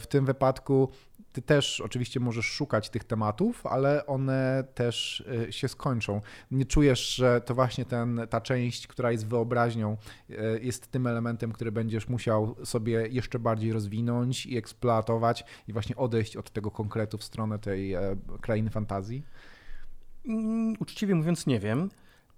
[0.00, 0.88] W tym wypadku
[1.32, 6.20] ty też oczywiście możesz szukać tych tematów, ale one też e, się skończą.
[6.50, 9.96] Nie czujesz, że to właśnie ten, ta część, która jest wyobraźnią,
[10.30, 15.96] e, jest tym elementem, który będziesz musiał sobie jeszcze bardziej rozwinąć i eksploatować i właśnie
[15.96, 19.22] odejść od tego konkretu w stronę tej e, krainy fantazji?
[20.26, 21.90] Mm, uczciwie mówiąc, nie wiem.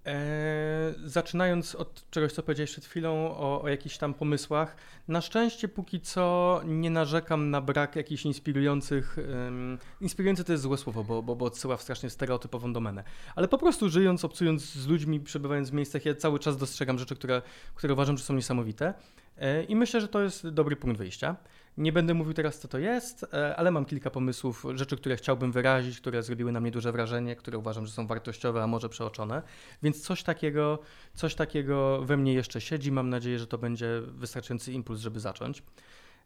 [0.05, 4.75] Eee, zaczynając od czegoś, co powiedziałeś przed chwilą o, o jakichś tam pomysłach,
[5.07, 9.17] na szczęście póki co nie narzekam na brak jakichś inspirujących.
[9.17, 13.03] Um, inspirujące to jest złe słowo, bo, bo, bo odsyła w strasznie stereotypową domenę.
[13.35, 17.15] Ale po prostu żyjąc, obcując z ludźmi, przebywając w miejscach, ja cały czas dostrzegam rzeczy,
[17.15, 17.41] które,
[17.75, 18.93] które uważam, że są niesamowite.
[19.37, 21.35] Eee, I myślę, że to jest dobry punkt wyjścia.
[21.77, 25.51] Nie będę mówił teraz, co to jest, e, ale mam kilka pomysłów, rzeczy, które chciałbym
[25.51, 29.41] wyrazić, które zrobiły na mnie duże wrażenie, które uważam, że są wartościowe, a może przeoczone.
[29.83, 30.79] Więc coś takiego,
[31.13, 32.91] coś takiego we mnie jeszcze siedzi.
[32.91, 35.63] Mam nadzieję, że to będzie wystarczający impuls, żeby zacząć.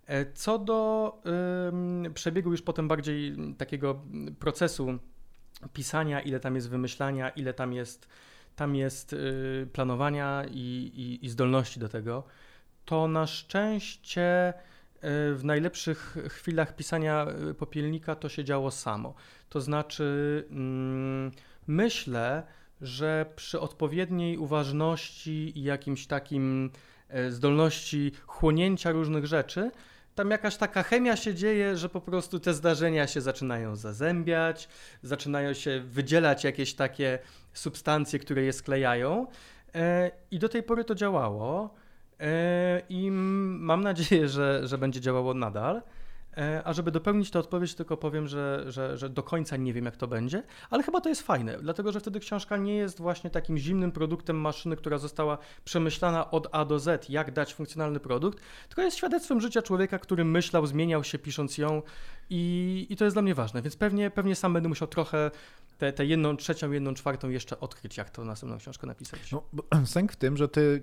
[0.05, 1.21] E, co do
[2.13, 4.01] przebiegu już potem bardziej takiego
[4.39, 4.99] procesu
[5.73, 8.07] pisania, ile tam jest wymyślania, ile tam jest,
[8.55, 12.23] tam jest y, planowania i, i, i zdolności do tego,
[12.85, 14.53] to na szczęście
[15.01, 19.13] w najlepszych chwilach pisania e, popielnika to się działo samo.
[19.49, 21.31] To znaczy, mm,
[21.67, 22.43] myślę,
[22.81, 26.71] że przy odpowiedniej uważności i jakimś takim
[27.09, 29.71] e, zdolności chłonięcia różnych rzeczy,
[30.15, 34.69] tam jakaś taka chemia się dzieje, że po prostu te zdarzenia się zaczynają zazębiać,
[35.03, 37.19] zaczynają się wydzielać jakieś takie
[37.53, 39.27] substancje, które je sklejają.
[40.31, 41.73] I do tej pory to działało.
[42.19, 45.81] E, I mam nadzieję, że, że będzie działało nadal.
[46.37, 49.85] E, a żeby dopełnić tę odpowiedź, tylko powiem, że, że, że do końca nie wiem,
[49.85, 53.29] jak to będzie, ale chyba to jest fajne, dlatego że wtedy książka nie jest właśnie
[53.29, 58.39] takim zimnym produktem maszyny, która została przemyślana od A do Z, jak dać funkcjonalny produkt,
[58.67, 61.81] tylko jest świadectwem życia człowieka, który myślał, zmieniał się pisząc ją
[62.29, 65.31] i, i to jest dla mnie ważne, więc pewnie, pewnie sam będę musiał trochę
[65.95, 69.31] tę, jedną trzecią, jedną czwartą jeszcze odkryć, jak to następną książkę napisać.
[69.31, 69.43] No,
[69.85, 70.81] sęk w tym, że ty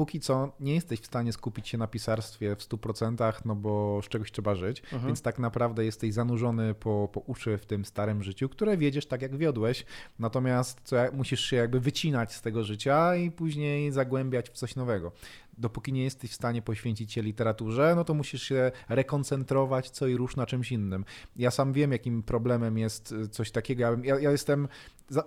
[0.00, 4.08] póki co nie jesteś w stanie skupić się na pisarstwie w 100%, no bo z
[4.08, 5.06] czegoś trzeba żyć, mhm.
[5.06, 9.22] więc tak naprawdę jesteś zanurzony po, po uszy w tym starym życiu, które wiedziesz tak
[9.22, 9.84] jak wiodłeś,
[10.18, 15.12] natomiast musisz się jakby wycinać z tego życia i później zagłębiać w coś nowego.
[15.58, 20.16] Dopóki nie jesteś w stanie poświęcić się literaturze, no to musisz się rekoncentrować co i
[20.16, 21.04] rusz na czymś innym.
[21.36, 23.82] Ja sam wiem, jakim problemem jest coś takiego.
[23.82, 24.68] Ja, ja jestem,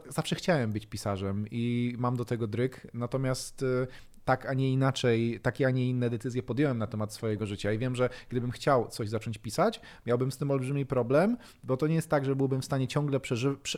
[0.10, 3.88] zawsze chciałem być pisarzem i mam do tego dryk, natomiast y,
[4.26, 7.78] tak, a nie inaczej, takie, a nie inne decyzje podjąłem na temat swojego życia i
[7.78, 11.96] wiem, że gdybym chciał coś zacząć pisać, miałbym z tym olbrzymi problem, bo to nie
[11.96, 13.20] jest tak, że byłbym w stanie ciągle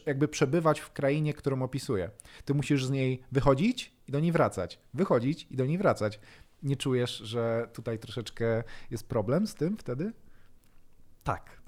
[0.06, 2.10] jakby przebywać w krainie, którą opisuję.
[2.46, 6.20] Ty musisz z niej wychodzić i do niej wracać, wychodzić i do niej wracać.
[6.64, 10.14] Nie czujesz, że tutaj troszeczkę jest problem z tym wtedy?
[11.24, 11.65] Tak.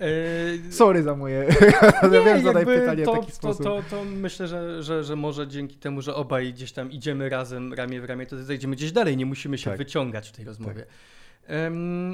[0.00, 1.46] E, Sorry za moje.
[2.02, 3.64] Nie, wiem, zadaj pytanie to, w taki sposób.
[3.64, 7.28] To, to, to myślę, że, że, że może dzięki temu, że obaj gdzieś tam idziemy
[7.28, 9.16] razem, ramię w ramię, to zajdziemy gdzieś dalej.
[9.16, 9.78] Nie musimy się tak.
[9.78, 10.80] wyciągać w tej rozmowie.
[10.80, 10.88] Tak.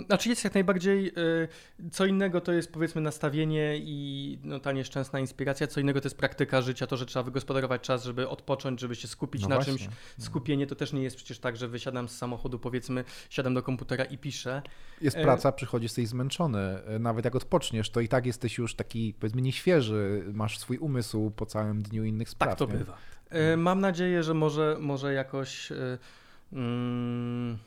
[0.06, 5.20] Znaczy jest jak najbardziej, y, co innego to jest powiedzmy nastawienie i no, ta nieszczęsna
[5.20, 8.94] inspiracja, co innego to jest praktyka życia, to, że trzeba wygospodarować czas, żeby odpocząć, żeby
[8.94, 9.78] się skupić no na właśnie.
[9.78, 9.88] czymś.
[10.18, 14.04] Skupienie to też nie jest przecież tak, że wysiadam z samochodu, powiedzmy, siadam do komputera
[14.04, 14.62] i piszę.
[15.00, 16.58] Jest e, praca, przychodzisz, jesteś zmęczony.
[16.58, 21.30] E, nawet jak odpoczniesz, to i tak jesteś już taki, powiedzmy, nieświeży, masz swój umysł
[21.30, 22.50] po całym dniu innych spraw.
[22.50, 22.78] Tak to nie?
[22.78, 22.96] bywa.
[23.30, 25.72] E, mam nadzieję, że może, może jakoś...
[26.52, 27.58] Mm,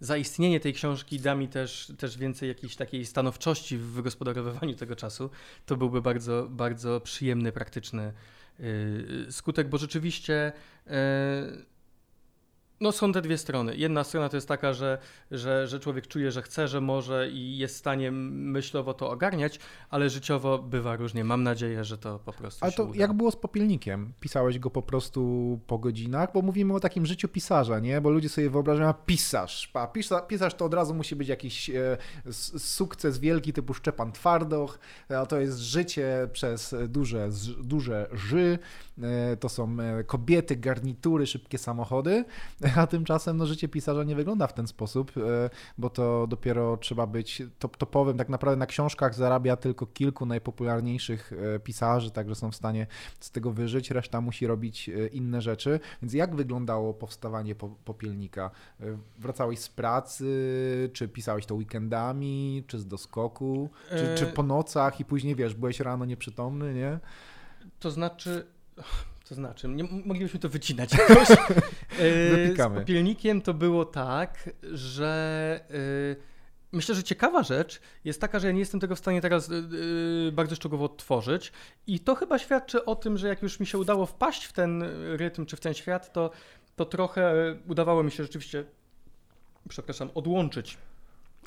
[0.00, 5.30] zaistnienie tej książki da mi też, też więcej jakiejś takiej stanowczości w wygospodarowywaniu tego czasu.
[5.66, 8.12] To byłby bardzo, bardzo przyjemny, praktyczny
[8.58, 10.52] yy, skutek, bo rzeczywiście
[10.86, 10.92] yy,
[12.80, 13.76] No są te dwie strony.
[13.76, 14.98] Jedna strona to jest taka, że,
[15.30, 19.58] że, że człowiek czuje, że chce, że może i jest w stanie myślowo to ogarniać,
[19.90, 21.24] ale życiowo bywa różnie.
[21.24, 22.98] Mam nadzieję, że to po prostu Ale to uda.
[22.98, 24.12] jak było z popielnikiem?
[24.20, 26.32] Pisałeś go po prostu po godzinach?
[26.32, 28.00] Bo mówimy o takim życiu pisarza, nie?
[28.00, 31.96] Bo ludzie sobie wyobrażają, pisarz, pa, pisarz, pisarz to od razu musi być jakiś e,
[32.58, 34.78] sukces wielki typu Szczepan Twardoch,
[35.08, 38.58] a to jest życie przez duże, z, duże ży,
[39.02, 42.24] e, to są e, kobiety, garnitury, szybkie samochody,
[42.76, 47.06] a tymczasem no, życie pisarza nie wygląda w ten sposób, e, bo to dopiero trzeba
[47.06, 48.18] być top, topowym.
[48.18, 52.86] Tak naprawdę na książkach zarabia tylko kilku najpopularniejszych e, pisarzy, także są w stanie
[53.20, 55.80] z tego wyżyć, reszta musi robić e, inne rzeczy.
[56.02, 58.50] Więc jak wyglądało powstawanie po, popielnika?
[59.18, 65.04] Wracałeś z pracy, czy pisałeś to weekendami, czy z doskoku, czy, czy po nocach i
[65.04, 66.98] później wiesz, byłeś rano nieprzytomny, nie?
[67.78, 68.46] To znaczy.
[69.30, 71.28] To znaczy, nie, moglibyśmy to wycinać jakoś.
[71.98, 72.76] E, Wypikamy.
[72.76, 76.16] Z popielnikiem to było tak, że e,
[76.72, 80.32] myślę, że ciekawa rzecz jest taka, że ja nie jestem tego w stanie teraz e,
[80.32, 81.52] bardzo szczegółowo odtworzyć
[81.86, 84.82] i to chyba świadczy o tym, że jak już mi się udało wpaść w ten
[85.16, 86.30] rytm czy w ten świat, to,
[86.76, 87.34] to trochę
[87.68, 88.64] udawało mi się rzeczywiście,
[89.68, 90.78] przepraszam, odłączyć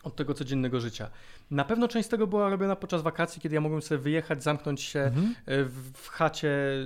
[0.04, 1.10] od tego codziennego życia.
[1.52, 4.82] Na pewno część z tego była robiona podczas wakacji, kiedy ja mogłem sobie wyjechać, zamknąć
[4.82, 5.36] się Mhm.
[5.46, 6.84] e, w, chacie e,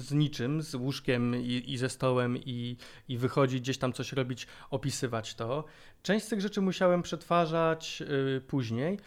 [0.00, 2.76] z niczym, z łóżkiem i, i ze stołem i,
[3.08, 5.64] i wychodzić gdzieś tam coś robić, opisywać to.
[6.02, 8.98] Część z tych rzeczy musiałem przetwarzać e, później.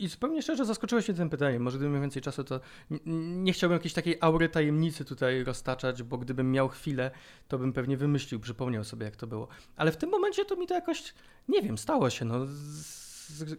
[0.00, 1.62] I zupełnie szczerze zaskoczyłeś mnie tym pytaniem.
[1.62, 2.60] Może gdybym miał więcej czasu, to
[3.06, 7.10] nie chciałbym jakiejś takiej aury tajemnicy tutaj roztaczać, bo gdybym miał chwilę,
[7.48, 9.48] to bym pewnie wymyślił, przypomniał sobie, jak to było.
[9.76, 11.14] Ale w tym momencie to mi to jakoś,
[11.48, 12.24] nie wiem, stało się.
[12.24, 12.46] No,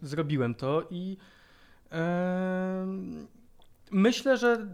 [0.02, 1.18] zrobiłem to i
[1.90, 3.28] em,
[3.92, 4.68] myślę, że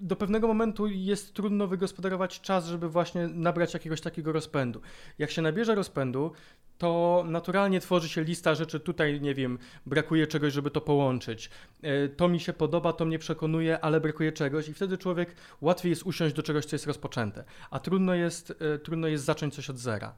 [0.00, 4.80] do pewnego momentu jest trudno wygospodarować czas, żeby właśnie nabrać jakiegoś takiego rozpędu.
[5.18, 6.32] Jak się nabierze rozpędu,
[6.78, 11.50] to naturalnie tworzy się lista rzeczy, tutaj nie wiem, brakuje czegoś, żeby to połączyć.
[11.82, 15.90] E, To mi się podoba, to mnie przekonuje, ale brakuje czegoś i wtedy człowiek łatwiej
[15.90, 19.70] jest usiąść do czegoś, co jest rozpoczęte, a trudno jest, e, trudno jest zacząć coś
[19.70, 20.14] od zera.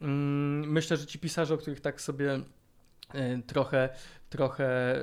[0.00, 2.40] Mm, Myślę, że ci pisarze, o których tak sobie
[3.14, 3.88] e, trochę,
[4.30, 5.02] trochę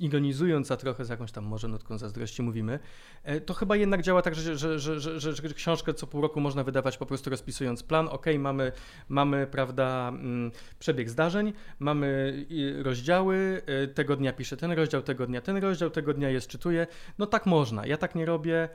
[0.00, 2.78] ironizując, a trochę z jakąś tam może nutką zazdrości mówimy,
[3.22, 6.64] e, to chyba jednak działa tak, że, że, że, że, książkę co pół roku można
[6.64, 8.08] wydawać po prostu rozpisując plan.
[8.08, 8.72] Ok, mamy,
[9.08, 12.46] mamy prawda, mm, przebieg zdarzeń, mamy
[12.82, 16.86] rozdziały, e, tego dnia piszę ten rozdział, tego dnia ten rozdział, tego dnia je czytuję.
[17.18, 18.68] No tak można, ja tak nie robię.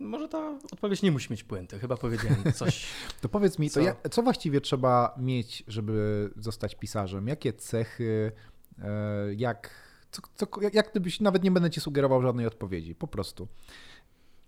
[0.00, 2.86] Może ta odpowiedź nie musi mieć puenty, chyba powiedziałem coś.
[3.20, 3.80] To powiedz mi, Co?
[3.80, 7.28] to jak, co właściwie trzeba mieć, żeby zostać pisarzem?
[7.28, 8.32] Jakie cechy,
[8.78, 9.70] e, jak,
[10.10, 13.48] co, co, jak, gdybyś, nawet nie będę ci sugerował żadnej odpowiedzi, po prostu.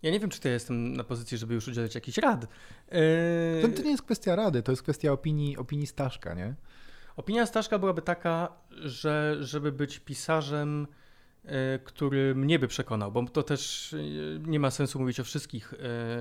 [0.02, 2.40] Ja nie wiem, czy to ja jestem na pozycji, żeby już udzielać jakichś rad.
[2.90, 2.96] To,
[3.68, 6.54] Yy, to nie jest kwestia rady, to jest kwestia opinii, opinii Staszka, nie?
[7.16, 10.86] Opinia Staszka byłaby taka, że żeby być pisarzem,
[11.84, 15.74] który mnie by przekonał, bo to też yy, nie ma sensu mówić o wszystkich,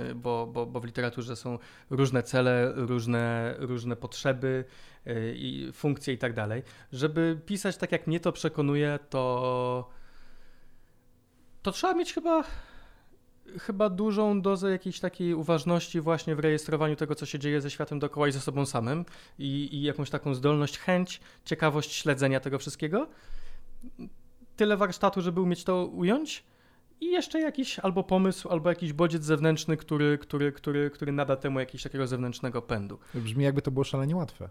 [0.08, 1.60] yy, bo, bo, bo w literaturze są
[1.90, 4.66] różne cele, różne, różne potrzeby
[5.36, 6.64] i funkcje i tak dalej.
[6.94, 9.90] Żeby pisać tak, jak mnie to przekonuje, to,
[11.62, 12.44] to trzeba mieć chyba
[13.60, 18.00] chyba dużą dozę jakiejś takiej uważności właśnie w rejestrowaniu tego, co się dzieje ze światem
[18.00, 19.06] dookoła i ze sobą samym
[19.40, 23.08] i, i jakąś taką zdolność, chęć, ciekawość śledzenia tego wszystkiego.
[24.62, 26.44] Tyle warsztatu, żeby umieć to ująć
[27.00, 31.60] i jeszcze jakiś albo pomysł, albo jakiś bodziec zewnętrzny, który, który, który, który nada temu
[31.60, 33.00] jakiegoś takiego zewnętrznego pędu.
[33.14, 34.50] Brzmi jakby to było szalenie łatwe.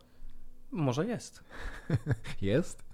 [0.71, 1.45] Może jest.
[2.43, 2.85] Jest?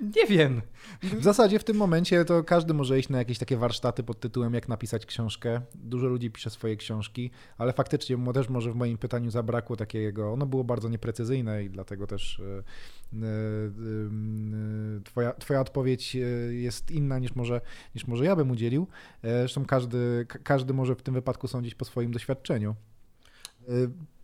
[0.00, 0.62] Nie wiem.
[1.02, 4.54] W zasadzie w tym momencie to każdy może iść na jakieś takie warsztaty pod tytułem
[4.54, 5.60] jak napisać książkę.
[5.74, 10.46] Dużo ludzi pisze swoje książki, ale faktycznie też może w moim pytaniu zabrakło takiego, ono
[10.46, 16.16] było bardzo nieprecyzyjne i dlatego też e, e, e, twoja, twoja odpowiedź
[16.50, 17.60] jest inna niż może,
[17.94, 18.86] niż może ja bym udzielił.
[19.22, 22.74] Zresztą każdy, ka- każdy może w tym wypadku sądzić po swoim doświadczeniu.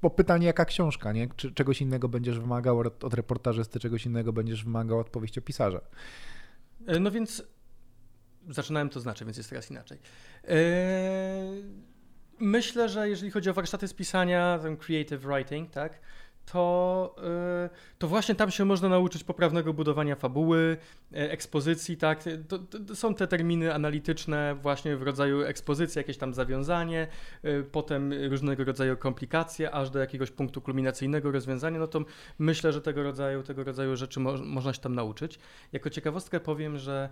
[0.02, 1.28] Bo pytanie, jaka książka, nie?
[1.36, 5.80] Czy czegoś innego będziesz wymagał od od reportażysty, czegoś innego będziesz wymagał od powieściopisarza.
[6.86, 7.42] E, No więc
[8.48, 9.98] zaczynałem to znaczy, więc jest teraz inaczej.
[10.48, 10.56] E,
[12.38, 16.00] Myślę, że jeżeli chodzi o warsztaty z pisania, ten creative writing, tak,
[16.46, 20.76] to, e, to właśnie tam się można nauczyć poprawnego budowania fabuły,
[21.12, 22.24] e, ekspozycji, tak?
[22.48, 27.08] To, to są te terminy analityczne właśnie w rodzaju ekspozycji, jakieś tam zawiązanie,
[27.42, 32.00] e, potem różnego rodzaju komplikacje, aż do jakiegoś punktu kulminacyjnego rozwiązania, no to
[32.38, 35.38] myślę, że tego rodzaju, tego rodzaju rzeczy mo można się tam nauczyć.
[35.72, 37.08] Jako ciekawostkę powiem, że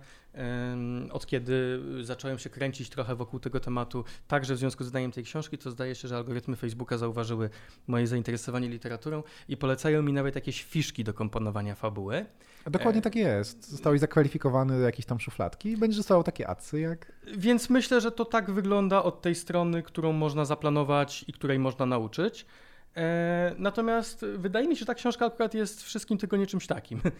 [1.11, 5.23] od kiedy zacząłem się kręcić trochę wokół tego tematu, także w związku z wydaniem tej
[5.23, 7.49] książki, to zdaje się, że algorytmy Facebooka zauważyły
[7.87, 12.25] moje zainteresowanie literaturą i polecają mi nawet jakieś fiszki do komponowania fabuły.
[12.65, 13.01] A dokładnie e...
[13.01, 13.69] tak jest.
[13.69, 17.11] Zostałeś zakwalifikowany do jakiejś tam szufladki i będziesz dostawał takie acy jak...
[17.37, 21.85] Więc myślę, że to tak wygląda od tej strony, którą można zaplanować i której można
[21.85, 22.45] nauczyć.
[22.95, 23.55] E...
[23.57, 27.01] Natomiast wydaje mi się, że ta książka akurat jest wszystkim tylko nie czymś takim.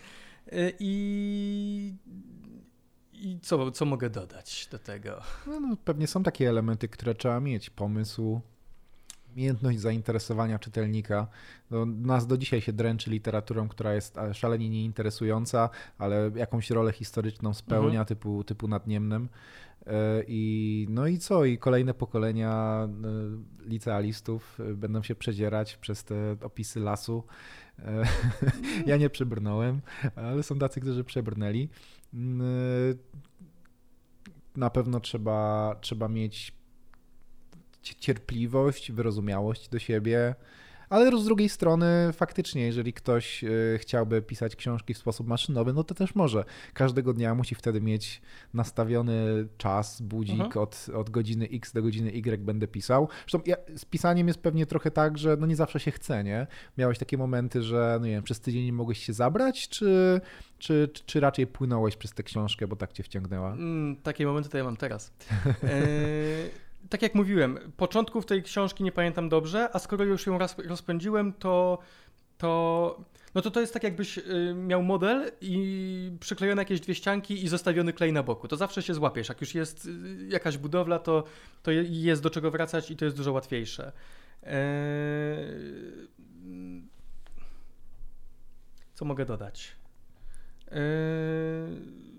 [0.52, 0.72] E...
[0.80, 1.93] I
[3.22, 5.22] i co, co mogę dodać do tego?
[5.47, 7.70] No, no, pewnie są takie elementy, które trzeba mieć.
[7.70, 8.41] Pomysł,
[9.34, 11.28] umiejętność zainteresowania czytelnika.
[11.72, 17.54] No, nas do dzisiaj się dręczy literaturą, która jest szalenie nieinteresująca, ale jakąś rolę historyczną
[17.54, 18.06] spełnia, mhm.
[18.06, 19.30] typu, typu nadniemnym.
[19.88, 21.46] E, I, no i co?
[21.46, 22.84] I kolejne pokolenia
[23.64, 27.24] e, licealistów e, będą się przedzierać przez te opisy lasu.
[28.86, 29.82] Ja nie przebrnąłem,
[30.16, 31.70] ale są tacy, którzy przebrnęli.
[32.14, 32.98] Mm,
[34.56, 36.54] na pewno trzeba, trzeba mieć
[37.82, 40.36] cierpliwość, wyrozumiałość do siebie,
[40.92, 45.84] ale z drugiej strony faktycznie, jeżeli ktoś e, chciałby pisać książki w sposób maszynowy, no
[45.84, 46.44] to też może.
[46.74, 48.22] Każdego dnia musi wtedy mieć
[48.54, 50.64] nastawiony czas, budzik mhm.
[50.64, 53.10] od, od godziny X do godziny Y będę pisał.
[53.22, 56.48] Zresztą ja, z pisaniem jest pewnie trochę tak, że no nie zawsze się chce, nie?
[56.78, 60.22] Miałeś takie momenty, że no nie wiem, przez tydzień nie mogłeś się zabrać, czy,
[60.58, 63.54] czy, czy raczej płynąłeś przez tę książkę, bo tak cię wciągnęła?
[63.54, 65.14] Mm, takie momenty to ja mam teraz.
[65.64, 70.58] e tak jak mówiłem, początków tej książki nie pamiętam dobrze, a skoro już ją raz
[70.60, 71.78] rozpędziłem, to,
[72.38, 73.04] to,
[73.36, 77.48] no to to jest tak jakbyś y, miał model i przyklejone jakieś dwie ścianki i
[77.48, 78.48] zostawiony klej na boku.
[78.48, 79.30] To zawsze się złapiesz.
[79.30, 79.89] Jak już jest y,
[80.28, 81.24] jakaś budowla, to,
[81.64, 83.92] to jest do czego wracać i to jest dużo łatwiejsze.
[84.44, 84.58] Eee...
[88.94, 89.76] Co mogę dodać?
[90.72, 92.11] Eee...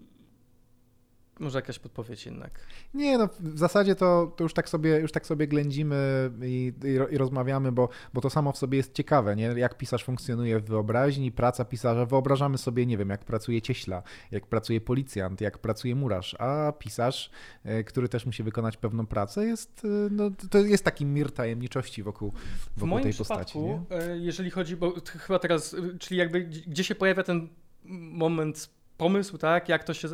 [1.42, 2.60] Może jakaś podpowiedź jednak.
[2.94, 7.14] Nie, no w zasadzie to, to już, tak sobie, już tak sobie ględzimy i, i,
[7.14, 9.44] i, rozmawiamy, bo, bo to samo w sobie jest ciekawe, nie?
[9.44, 12.06] jak pisarz funkcjonuje w wyobraźni, praca pisarza.
[12.06, 17.30] Wyobrażamy sobie, nie wiem, jak pracuje cieśla, jak pracuje policjant, jak pracuje murarz, a pisarz,
[17.64, 22.02] e, który też musi wykonać pewną pracę, jest, e, no, to jest taki mir tajemniczości
[22.02, 22.32] wokół,
[22.76, 23.58] wokół tej postaci.
[23.58, 24.24] W moim przypadku, nie?
[24.24, 27.48] jeżeli chodzi, bo chyba teraz, czyli jakby gdzie się pojawia ten
[27.84, 30.08] moment, pomysł, tak, jak to się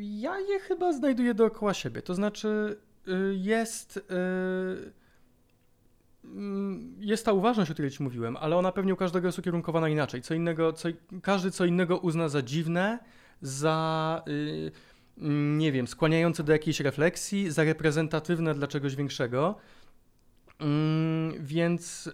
[0.00, 2.02] ja je chyba znajduję dookoła siebie.
[2.02, 2.76] To znaczy,
[3.08, 3.96] y, jest.
[3.96, 4.02] Y,
[6.24, 9.88] mm, jest ta uważność, o której ci mówiłem, ale ona pewnie u każdego jest ukierunkowana
[9.88, 10.22] inaczej.
[10.22, 10.88] Co innego, co,
[11.22, 12.98] każdy co innego uzna za dziwne,
[13.40, 14.72] za y,
[15.56, 19.54] nie wiem, skłaniające do jakiejś refleksji, za reprezentatywne dla czegoś większego.
[20.58, 22.10] Mm, więc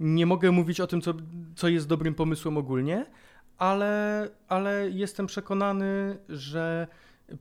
[0.00, 1.14] nie mogę mówić o tym, co,
[1.56, 3.06] co jest dobrym pomysłem ogólnie,
[3.58, 6.86] ale, ale jestem przekonany, że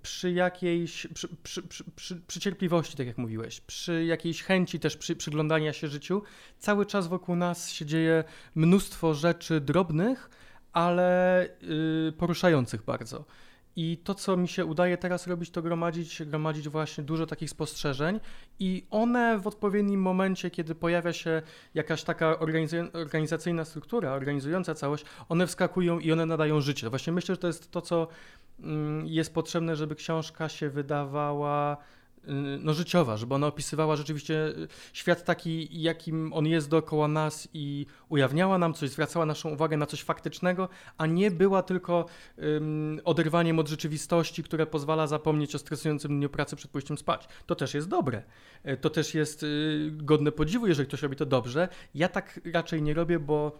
[0.01, 1.63] przy jakiejś, przy, przy,
[1.95, 6.23] przy, przy, cierpliwości, tak jak mówiłeś, przy jakiejś chęci też przy, przyglądania się życiu,
[6.59, 8.23] cały czas wokół nas się dzieje
[8.55, 10.29] mnóstwo rzeczy drobnych,
[10.73, 13.25] ale yy, poruszających bardzo.
[13.75, 18.19] I to, co mi się udaje teraz robić, to gromadzić, gromadzić właśnie dużo takich spostrzeżeń
[18.59, 21.41] i one w odpowiednim momencie, kiedy pojawia się
[21.73, 22.39] jakaś taka
[22.93, 26.89] organizacyjna struktura, organizująca całość, one wskakują i one nadają życie.
[26.89, 28.07] Właśnie myślę, że to jest to, co
[28.59, 31.77] mm, jest potrzebne, żeby książka się wydawała
[32.59, 37.85] no, życiowa, żeby ona opisywała rzeczywiście y, świat taki, jakim on jest dookoła nas i
[38.09, 42.05] ujawniała nam coś, zwracała naszą uwagę na coś faktycznego, a nie była tylko
[42.37, 47.27] um, oderwaniem od rzeczywistości, które pozwala zapomnieć o stresującym dniu pracy przed pójściem spać.
[47.45, 48.23] To też jest dobre.
[48.67, 51.67] Y, to też jest y, godne podziwu, jeżeli ktoś robi to dobrze.
[51.95, 53.57] Ja tak raczej nie robię, bo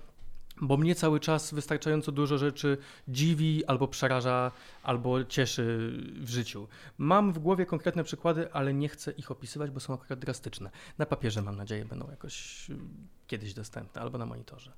[0.61, 2.77] bo mnie cały czas wystarczająco dużo rzeczy
[3.07, 4.51] dziwi, albo przeraża,
[4.83, 6.67] albo cieszy w życiu.
[6.97, 10.69] Mam w głowie konkretne przykłady, ale nie chcę ich opisywać, bo są akurat drastyczne.
[10.97, 12.77] Na papierze mam nadzieję będą jakoś y,
[13.27, 14.71] kiedyś dostępne, albo na monitorze.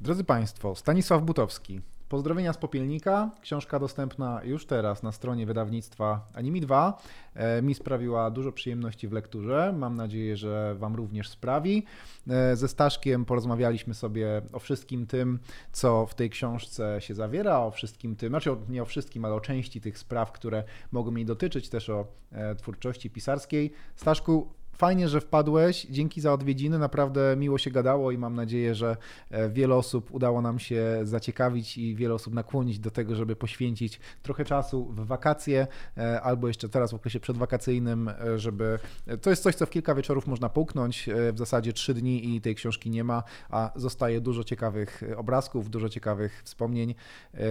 [0.00, 1.80] Drodzy Państwo, Stanisław Butowski,
[2.12, 3.30] Pozdrowienia z Popielnika.
[3.40, 6.98] Książka dostępna już teraz na stronie wydawnictwa Animi 2.
[7.34, 9.74] E, mi sprawiła dużo przyjemności w lekturze.
[9.78, 11.84] Mam nadzieję, że Wam również sprawi.
[12.30, 15.38] E, ze Staszkiem porozmawialiśmy sobie o wszystkim tym,
[15.72, 19.40] co w tej książce się zawiera, o wszystkim tym, znaczy nie o wszystkim, ale o
[19.40, 23.72] części tych spraw, które mogą mnie dotyczyć, też o e, twórczości pisarskiej.
[23.96, 25.86] Staszku, Fajnie, że wpadłeś.
[25.90, 26.78] Dzięki za odwiedziny.
[26.78, 28.96] Naprawdę miło się gadało i mam nadzieję, że
[29.30, 34.00] e, wiele osób udało nam się zaciekawić i wiele osób nakłonić do tego, żeby poświęcić
[34.22, 35.66] trochę czasu w wakacje
[35.96, 38.78] e, albo jeszcze teraz w okresie przedwakacyjnym, e, żeby.
[39.22, 41.10] To jest coś, co w kilka wieczorów można połknąć.
[41.32, 45.88] W zasadzie trzy dni i tej książki nie ma, a zostaje dużo ciekawych obrazków, dużo
[45.88, 46.94] ciekawych wspomnień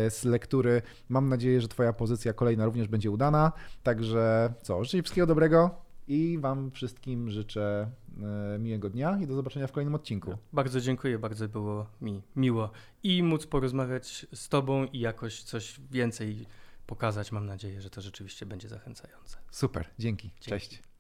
[0.10, 0.82] z lektury.
[1.10, 3.52] Mam nadzieję, że Twoja pozycja kolejna również będzie udana.
[3.84, 7.92] Także co, życzę wszystkiego dobrego i Wam wszystkim życzę
[8.56, 10.38] e, miłego dnia i do zobaczenia w kolejnym odcinku.
[10.54, 12.72] Bardzo dziękuję, bardzo było mi miło
[13.04, 16.46] i móc porozmawiać z Tobą i jakoś coś więcej
[16.88, 17.32] pokazać.
[17.32, 19.38] Mam nadzieję, że to rzeczywiście będzie zachęcające.
[19.52, 20.28] Super, dzięki.
[20.28, 20.50] dzięki.
[20.50, 20.91] Cześć.